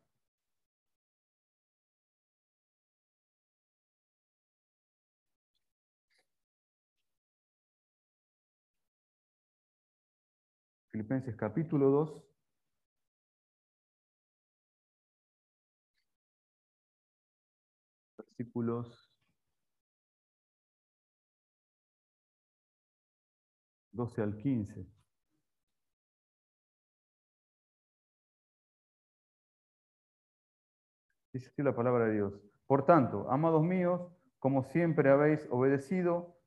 Filipenses 10.91 11.35
capítulo 11.35 11.89
2. 11.89 12.32
versículos 18.43 19.09
12 23.93 24.21
al 24.21 24.35
15. 24.37 24.85
Dice 31.31 31.63
la 31.63 31.75
palabra 31.75 32.05
de 32.05 32.13
Dios. 32.13 32.33
Por 32.67 32.85
tanto, 32.85 33.29
amados 33.31 33.63
míos, 33.63 34.01
como 34.39 34.63
siempre 34.63 35.09
habéis 35.09 35.47
obedecido, 35.49 36.37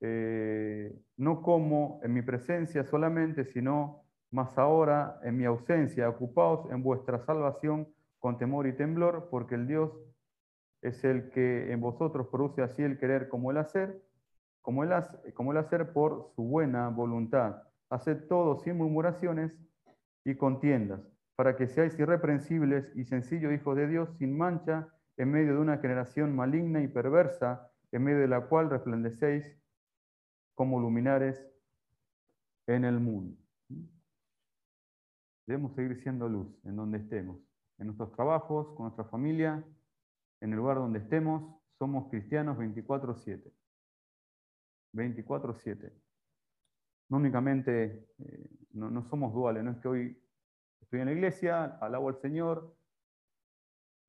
eh, 0.00 0.96
no 1.16 1.42
como 1.42 2.00
en 2.02 2.14
mi 2.14 2.22
presencia 2.22 2.84
solamente, 2.84 3.44
sino 3.44 4.04
más 4.30 4.56
ahora 4.56 5.18
en 5.24 5.36
mi 5.36 5.44
ausencia, 5.44 6.08
ocupaos 6.08 6.70
en 6.70 6.82
vuestra 6.82 7.18
salvación 7.18 7.88
con 8.18 8.38
temor 8.38 8.66
y 8.66 8.76
temblor, 8.76 9.28
porque 9.30 9.56
el 9.56 9.66
Dios 9.66 9.90
es 10.82 11.04
el 11.04 11.30
que 11.30 11.72
en 11.72 11.80
vosotros 11.80 12.28
produce 12.28 12.62
así 12.62 12.82
el 12.82 12.98
querer 12.98 13.28
como 13.28 13.50
el 13.50 13.58
hacer, 13.58 14.02
como 14.62 14.82
el, 14.82 14.92
hacer 15.56 15.92
por 15.92 16.30
su 16.36 16.42
buena 16.42 16.88
voluntad. 16.88 17.62
Haced 17.90 18.26
todo 18.28 18.58
sin 18.58 18.76
murmuraciones 18.76 19.58
y 20.24 20.34
contiendas, 20.34 21.00
para 21.36 21.56
que 21.56 21.68
seáis 21.68 21.98
irreprensibles 21.98 22.92
y 22.94 23.04
sencillos 23.04 23.52
hijos 23.52 23.76
de 23.76 23.88
Dios, 23.88 24.10
sin 24.18 24.36
mancha, 24.36 24.88
en 25.16 25.30
medio 25.30 25.54
de 25.54 25.60
una 25.60 25.78
generación 25.78 26.36
maligna 26.36 26.82
y 26.82 26.88
perversa, 26.88 27.70
en 27.92 28.04
medio 28.04 28.18
de 28.18 28.28
la 28.28 28.42
cual 28.42 28.68
resplandecéis 28.68 29.58
como 30.54 30.80
luminares 30.80 31.42
en 32.66 32.84
el 32.84 33.00
mundo. 33.00 33.36
Debemos 35.46 35.74
seguir 35.74 35.96
siendo 36.02 36.28
luz 36.28 36.46
en 36.64 36.76
donde 36.76 36.98
estemos, 36.98 37.38
en 37.78 37.86
nuestros 37.86 38.12
trabajos, 38.12 38.68
con 38.74 38.84
nuestra 38.84 39.04
familia, 39.04 39.64
en 40.40 40.52
el 40.52 40.58
lugar 40.58 40.76
donde 40.76 41.00
estemos, 41.00 41.60
somos 41.78 42.08
cristianos 42.10 42.56
24/7. 42.58 43.52
24/7. 44.92 45.92
No 47.10 47.16
únicamente, 47.18 48.08
eh, 48.18 48.50
no, 48.72 49.02
somos 49.08 49.32
duales, 49.32 49.64
no 49.64 49.70
es 49.70 49.78
que 49.78 49.88
hoy 49.88 50.22
estoy 50.80 51.00
en 51.00 51.06
la 51.06 51.12
iglesia, 51.12 51.64
alabo 51.80 52.08
al 52.08 52.20
Señor, 52.20 52.76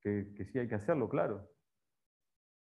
que, 0.00 0.34
que 0.34 0.44
sí 0.46 0.58
hay 0.58 0.68
que 0.68 0.74
hacerlo, 0.74 1.08
claro. 1.08 1.48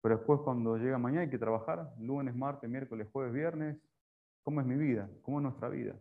Pero 0.01 0.17
después 0.17 0.41
cuando 0.41 0.77
llega 0.77 0.97
mañana 0.97 1.21
hay 1.21 1.29
que 1.29 1.37
trabajar, 1.37 1.93
lunes, 1.99 2.35
martes, 2.35 2.69
miércoles, 2.69 3.07
jueves, 3.11 3.33
viernes. 3.33 3.77
¿Cómo 4.43 4.59
es 4.59 4.67
mi 4.67 4.75
vida? 4.75 5.09
¿Cómo 5.21 5.39
es 5.39 5.43
nuestra 5.43 5.69
vida? 5.69 5.97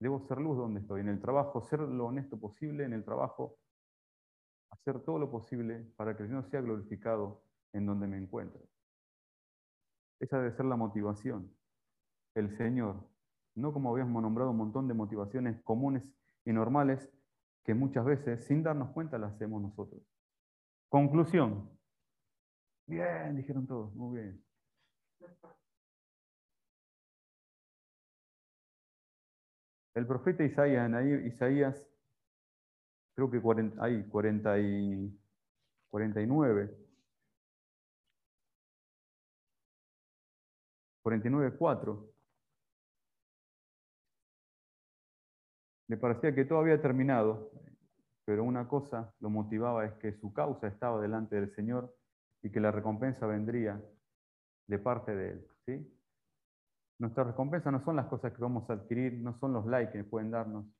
Debo 0.00 0.20
ser 0.26 0.38
luz 0.38 0.56
donde 0.56 0.80
estoy, 0.80 1.00
en 1.00 1.08
el 1.08 1.20
trabajo, 1.20 1.62
ser 1.62 1.80
lo 1.80 2.06
honesto 2.06 2.38
posible, 2.38 2.84
en 2.84 2.92
el 2.92 3.04
trabajo, 3.04 3.56
hacer 4.70 5.00
todo 5.00 5.18
lo 5.18 5.30
posible 5.30 5.84
para 5.96 6.16
que 6.16 6.22
el 6.22 6.28
Señor 6.28 6.48
sea 6.50 6.60
glorificado 6.60 7.42
en 7.72 7.86
donde 7.86 8.06
me 8.06 8.18
encuentre. 8.18 8.60
Esa 10.20 10.38
debe 10.38 10.56
ser 10.56 10.66
la 10.66 10.76
motivación. 10.76 11.54
El 12.34 12.56
Señor, 12.56 13.08
no 13.54 13.72
como 13.72 13.90
habíamos 13.90 14.22
nombrado 14.22 14.50
un 14.50 14.56
montón 14.56 14.88
de 14.88 14.94
motivaciones 14.94 15.60
comunes 15.62 16.02
y 16.44 16.52
normales 16.52 17.10
que 17.64 17.74
muchas 17.74 18.04
veces, 18.04 18.44
sin 18.46 18.62
darnos 18.62 18.90
cuenta, 18.90 19.18
las 19.18 19.34
hacemos 19.34 19.60
nosotros. 19.60 20.02
Conclusión. 20.88 21.70
Bien, 22.86 23.36
dijeron 23.36 23.66
todos, 23.66 23.94
muy 23.94 24.20
bien. 24.20 24.44
El 29.94 30.06
profeta 30.06 30.44
Isaías, 30.44 30.90
Isaías, 31.26 31.86
creo 33.18 33.30
que 33.32 33.42
hay 33.80 34.04
40 34.04 34.60
y 34.60 35.20
49, 35.90 36.70
49.4, 41.02 42.12
le 45.88 45.96
parecía 45.96 46.32
que 46.32 46.44
todo 46.44 46.60
había 46.60 46.80
terminado, 46.80 47.50
pero 48.24 48.44
una 48.44 48.68
cosa 48.68 49.12
lo 49.18 49.30
motivaba 49.30 49.84
es 49.84 49.94
que 49.94 50.12
su 50.12 50.32
causa 50.32 50.68
estaba 50.68 51.00
delante 51.00 51.34
del 51.34 51.52
Señor 51.56 51.92
y 52.42 52.52
que 52.52 52.60
la 52.60 52.70
recompensa 52.70 53.26
vendría 53.26 53.82
de 54.68 54.78
parte 54.78 55.16
de 55.16 55.30
Él. 55.30 55.48
¿sí? 55.66 55.98
Nuestra 57.00 57.24
recompensa 57.24 57.72
no 57.72 57.84
son 57.84 57.96
las 57.96 58.06
cosas 58.06 58.32
que 58.32 58.40
vamos 58.40 58.70
a 58.70 58.74
adquirir, 58.74 59.14
no 59.14 59.36
son 59.40 59.54
los 59.54 59.66
likes 59.66 59.92
que 59.92 60.04
pueden 60.04 60.30
darnos. 60.30 60.77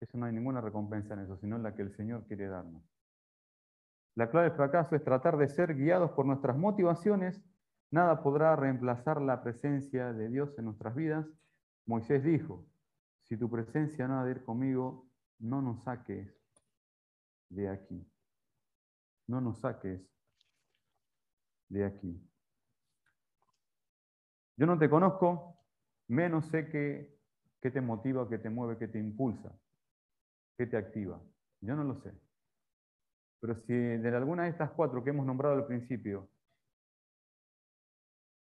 Eso 0.00 0.16
no 0.16 0.26
hay 0.26 0.32
ninguna 0.32 0.60
recompensa 0.60 1.14
en 1.14 1.20
eso, 1.20 1.36
sino 1.36 1.58
la 1.58 1.74
que 1.74 1.82
el 1.82 1.92
Señor 1.92 2.24
quiere 2.26 2.46
darnos. 2.46 2.82
La 4.14 4.30
clave 4.30 4.48
del 4.48 4.56
fracaso 4.56 4.96
es 4.96 5.04
tratar 5.04 5.36
de 5.36 5.48
ser 5.48 5.74
guiados 5.74 6.12
por 6.12 6.26
nuestras 6.26 6.56
motivaciones. 6.56 7.42
Nada 7.90 8.22
podrá 8.22 8.56
reemplazar 8.56 9.20
la 9.20 9.42
presencia 9.42 10.12
de 10.12 10.28
Dios 10.28 10.58
en 10.58 10.66
nuestras 10.66 10.94
vidas. 10.94 11.26
Moisés 11.86 12.22
dijo, 12.22 12.66
si 13.22 13.36
tu 13.36 13.50
presencia 13.50 14.08
no 14.08 14.20
ha 14.20 14.24
de 14.24 14.32
ir 14.32 14.44
conmigo, 14.44 15.08
no 15.38 15.62
nos 15.62 15.82
saques 15.84 16.34
de 17.48 17.68
aquí 17.68 18.06
no 19.28 19.40
nos 19.40 19.60
saques 19.60 20.00
de 21.68 21.84
aquí. 21.84 22.20
Yo 24.56 24.66
no 24.66 24.76
te 24.78 24.90
conozco, 24.90 25.56
menos 26.08 26.46
sé 26.46 26.68
qué, 26.68 27.16
te 27.60 27.80
motiva, 27.80 28.28
qué 28.28 28.38
te 28.38 28.50
mueve, 28.50 28.78
qué 28.78 28.88
te 28.88 28.98
impulsa, 28.98 29.54
qué 30.58 30.66
te 30.66 30.76
activa. 30.76 31.22
Yo 31.60 31.74
no 31.76 31.84
lo 31.84 31.94
sé. 32.02 32.12
Pero 33.40 33.54
si 33.54 33.72
de 33.72 34.16
alguna 34.16 34.42
de 34.44 34.50
estas 34.50 34.72
cuatro 34.72 35.02
que 35.02 35.10
hemos 35.10 35.24
nombrado 35.24 35.54
al 35.54 35.66
principio 35.66 36.28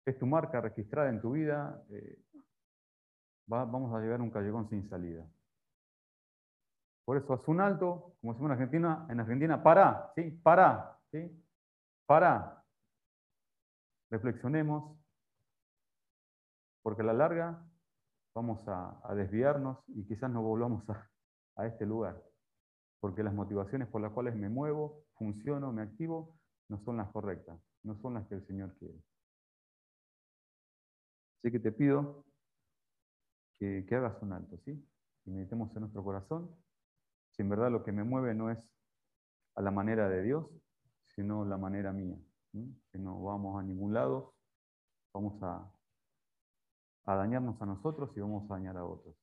es 0.06 0.20
tu 0.20 0.26
marca 0.26 0.60
registrada 0.60 1.10
en 1.10 1.22
tu 1.22 1.32
vida, 1.32 1.82
eh, 1.89 2.22
vamos 3.48 3.94
a 3.96 4.02
llegar 4.02 4.20
a 4.20 4.24
un 4.24 4.32
callejón 4.32 4.68
sin 4.70 4.88
salida. 4.89 5.26
Por 7.06 7.18
eso, 7.18 7.34
haz 7.34 7.48
un 7.48 7.62
alto, 7.62 8.16
como 8.20 8.34
decimos 8.34 8.50
en 8.50 8.52
Argentina, 8.52 9.08
en 9.10 9.20
Argentina, 9.22 9.63
para, 9.63 10.12
¿sí? 10.16 10.32
Para, 10.44 11.00
¿sí? 11.12 11.32
Para. 12.06 12.63
Reflexionemos, 14.10 14.98
porque 16.82 17.02
a 17.02 17.06
la 17.06 17.13
larga 17.13 17.66
vamos 18.36 18.63
a, 18.68 19.13
desviarnos 19.16 19.80
y 19.88 20.06
quizás 20.06 20.30
no 20.30 20.42
volvamos 20.42 20.88
a, 20.89 21.10
a 21.56 21.68
este 21.68 21.86
lugar, 21.86 22.22
porque 23.00 23.24
las 23.24 23.34
motivaciones 23.34 23.88
por 23.88 24.02
las 24.02 24.12
cuales 24.12 24.36
me 24.36 24.50
muevo, 24.50 25.06
funciono, 25.16 25.72
me 25.72 25.82
activo, 25.82 26.39
no 26.70 26.80
son 26.84 26.98
las 26.98 27.12
correctas, 27.12 27.60
no 27.84 27.96
son 28.02 28.16
las 28.16 28.28
que 28.28 28.36
el 28.36 28.46
Señor 28.48 28.76
quiere. 28.78 29.00
Así 31.38 31.52
que 31.52 31.60
te 31.60 31.72
pido 31.72 32.26
que, 33.60 33.86
hagas 33.92 34.22
un 34.22 34.34
alto, 34.34 34.58
¿sí? 34.66 34.72
Y 35.26 35.32
meditemos 35.32 35.74
en 35.76 35.82
nuestro 35.82 36.04
corazón 36.04 36.50
si 37.32 37.42
en 37.42 37.50
verdad 37.50 37.72
lo 37.72 37.84
que 37.84 37.92
me 37.92 38.04
mueve 38.04 38.34
no 38.34 38.52
es 38.52 38.60
a 39.56 39.62
la 39.62 39.72
manera 39.72 40.08
de 40.10 40.22
Dios, 40.22 40.46
sino 41.16 41.46
la 41.46 41.58
manera 41.58 41.92
mía. 41.92 42.18
Que 42.92 43.00
no 43.00 43.22
vamos 43.24 43.60
a 43.60 43.63
ningún 43.63 43.94
lado, 43.94 44.36
vamos 45.13 45.42
a, 45.42 45.72
dañarnos 47.06 47.60
a 47.62 47.66
nosotros 47.66 48.12
y 48.16 48.20
vamos 48.20 48.50
a 48.50 48.54
dañar 48.54 48.78
a 48.78 48.86
otros. 48.86 49.16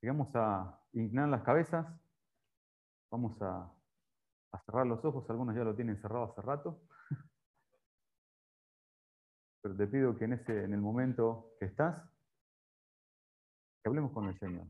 Llegamos 0.00 0.34
a 0.34 0.80
inclinar 0.92 1.28
las 1.28 1.42
cabezas, 1.42 1.86
vamos 3.10 3.40
a, 3.42 3.72
cerrar 4.66 4.86
los 4.86 5.04
ojos, 5.04 5.28
algunos 5.30 5.54
ya 5.54 5.62
lo 5.62 5.74
tienen 5.74 6.00
cerrado 6.00 6.24
hace 6.24 6.42
rato. 6.42 6.82
Pero 9.62 9.76
te 9.76 9.86
pido 9.86 10.16
que 10.16 10.24
en, 10.24 10.32
ese, 10.32 10.64
en 10.64 10.72
el 10.72 10.80
momento 10.80 11.54
que 11.58 11.66
estás, 11.66 12.02
que 13.82 13.88
hablemos 13.88 14.12
con 14.12 14.28
el 14.28 14.38
Señor 14.38 14.66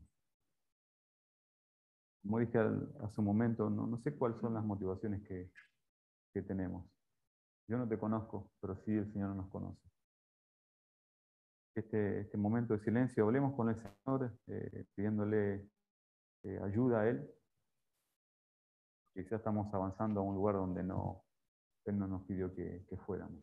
como 2.21 2.39
dije 2.39 2.59
hace 2.59 3.19
un 3.19 3.25
momento, 3.25 3.69
no, 3.69 3.97
sé 3.99 4.15
cuáles 4.15 4.39
son 4.39 4.53
las 4.53 4.63
motivaciones 4.63 5.23
que, 5.23 5.51
tenemos. 6.47 6.89
Yo 7.67 7.77
no 7.77 7.87
te 7.87 7.99
conozco, 7.99 8.51
pero 8.61 8.75
sí 8.85 8.91
el 8.93 9.11
Señor 9.11 9.35
nos 9.35 9.49
conoce. 9.49 9.90
Este, 11.73 12.21
este 12.21 12.37
momento 12.37 12.73
de 12.73 12.83
silencio, 12.83 13.23
hablemos 13.23 13.55
con 13.55 13.69
el 13.69 13.75
Señor, 13.77 14.37
eh, 14.47 14.85
pidiéndole 14.93 15.69
eh, 16.43 16.59
ayuda 16.63 17.01
a 17.01 17.09
Él. 17.09 17.29
Quizás 19.13 19.39
estamos 19.39 19.73
avanzando 19.73 20.19
a 20.19 20.23
un 20.23 20.35
lugar 20.35 20.55
donde 20.55 20.83
no, 20.83 21.23
Él 21.85 21.97
no 21.97 22.07
nos 22.07 22.23
pidió 22.25 22.53
que, 22.53 22.85
fuéramos. 23.05 23.41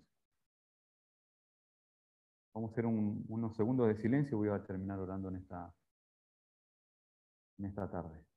Vamos 2.55 2.71
a 2.71 2.73
hacer 2.73 2.87
unos 2.87 3.57
segundos 3.57 3.89
de 3.89 3.97
silencio 4.03 4.37
y 4.37 4.49
voy 4.49 4.59
a 4.59 4.65
terminar 4.67 4.99
orando 4.99 5.29
en 5.29 5.37
esta, 5.37 5.73
en 7.59 7.67
esta 7.67 7.91
tarde. 7.91 8.28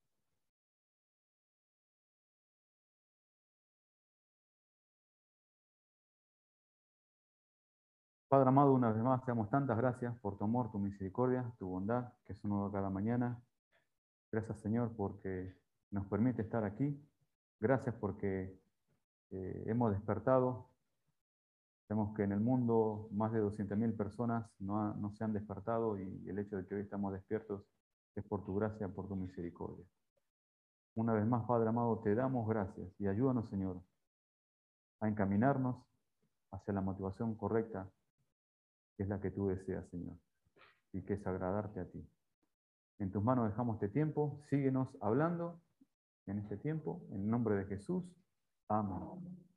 Padre 8.31 8.47
amado, 8.47 8.71
una 8.71 8.93
vez 8.93 9.03
más 9.03 9.25
te 9.25 9.31
damos 9.31 9.49
tantas 9.49 9.75
gracias 9.75 10.17
por 10.19 10.37
tu 10.37 10.45
amor, 10.45 10.71
tu 10.71 10.79
misericordia, 10.79 11.51
tu 11.59 11.67
bondad, 11.67 12.13
que 12.25 12.31
es 12.31 12.41
uno 12.45 12.71
cada 12.71 12.89
mañana. 12.89 13.43
Gracias, 14.31 14.61
Señor, 14.61 14.95
porque 14.95 15.53
nos 15.89 16.05
permite 16.05 16.41
estar 16.41 16.63
aquí. 16.63 16.97
Gracias 17.59 17.93
porque 17.95 18.57
eh, 19.31 19.63
hemos 19.67 19.91
despertado. 19.91 20.69
Sabemos 21.89 22.15
que 22.15 22.23
en 22.23 22.31
el 22.31 22.39
mundo 22.39 23.09
más 23.11 23.33
de 23.33 23.41
200.000 23.41 23.97
personas 23.97 24.49
no, 24.59 24.93
no 24.93 25.11
se 25.11 25.25
han 25.25 25.33
despertado 25.33 25.99
y 25.99 26.29
el 26.29 26.39
hecho 26.39 26.55
de 26.55 26.65
que 26.65 26.75
hoy 26.75 26.81
estamos 26.83 27.11
despiertos 27.11 27.65
es 28.15 28.23
por 28.23 28.45
tu 28.45 28.55
gracia, 28.55 28.87
por 28.87 29.09
tu 29.09 29.17
misericordia. 29.17 29.83
Una 30.95 31.11
vez 31.11 31.27
más, 31.27 31.45
Padre 31.45 31.67
amado, 31.67 31.99
te 31.99 32.15
damos 32.15 32.47
gracias 32.47 32.97
y 32.97 33.07
ayúdanos, 33.07 33.49
Señor, 33.49 33.81
a 35.01 35.09
encaminarnos 35.09 35.83
hacia 36.53 36.73
la 36.73 36.79
motivación 36.79 37.35
correcta, 37.35 37.89
es 38.97 39.07
la 39.07 39.19
que 39.19 39.31
tú 39.31 39.47
deseas, 39.47 39.87
Señor, 39.89 40.17
y 40.93 41.01
que 41.03 41.13
es 41.13 41.27
agradarte 41.27 41.79
a 41.79 41.85
ti. 41.85 42.07
En 42.99 43.11
tus 43.11 43.23
manos 43.23 43.49
dejamos 43.49 43.75
este 43.75 43.89
tiempo, 43.89 44.41
síguenos 44.49 44.95
hablando 45.01 45.61
en 46.27 46.39
este 46.39 46.57
tiempo, 46.57 47.01
en 47.11 47.29
nombre 47.29 47.55
de 47.55 47.65
Jesús. 47.65 48.03
Amén. 48.67 49.50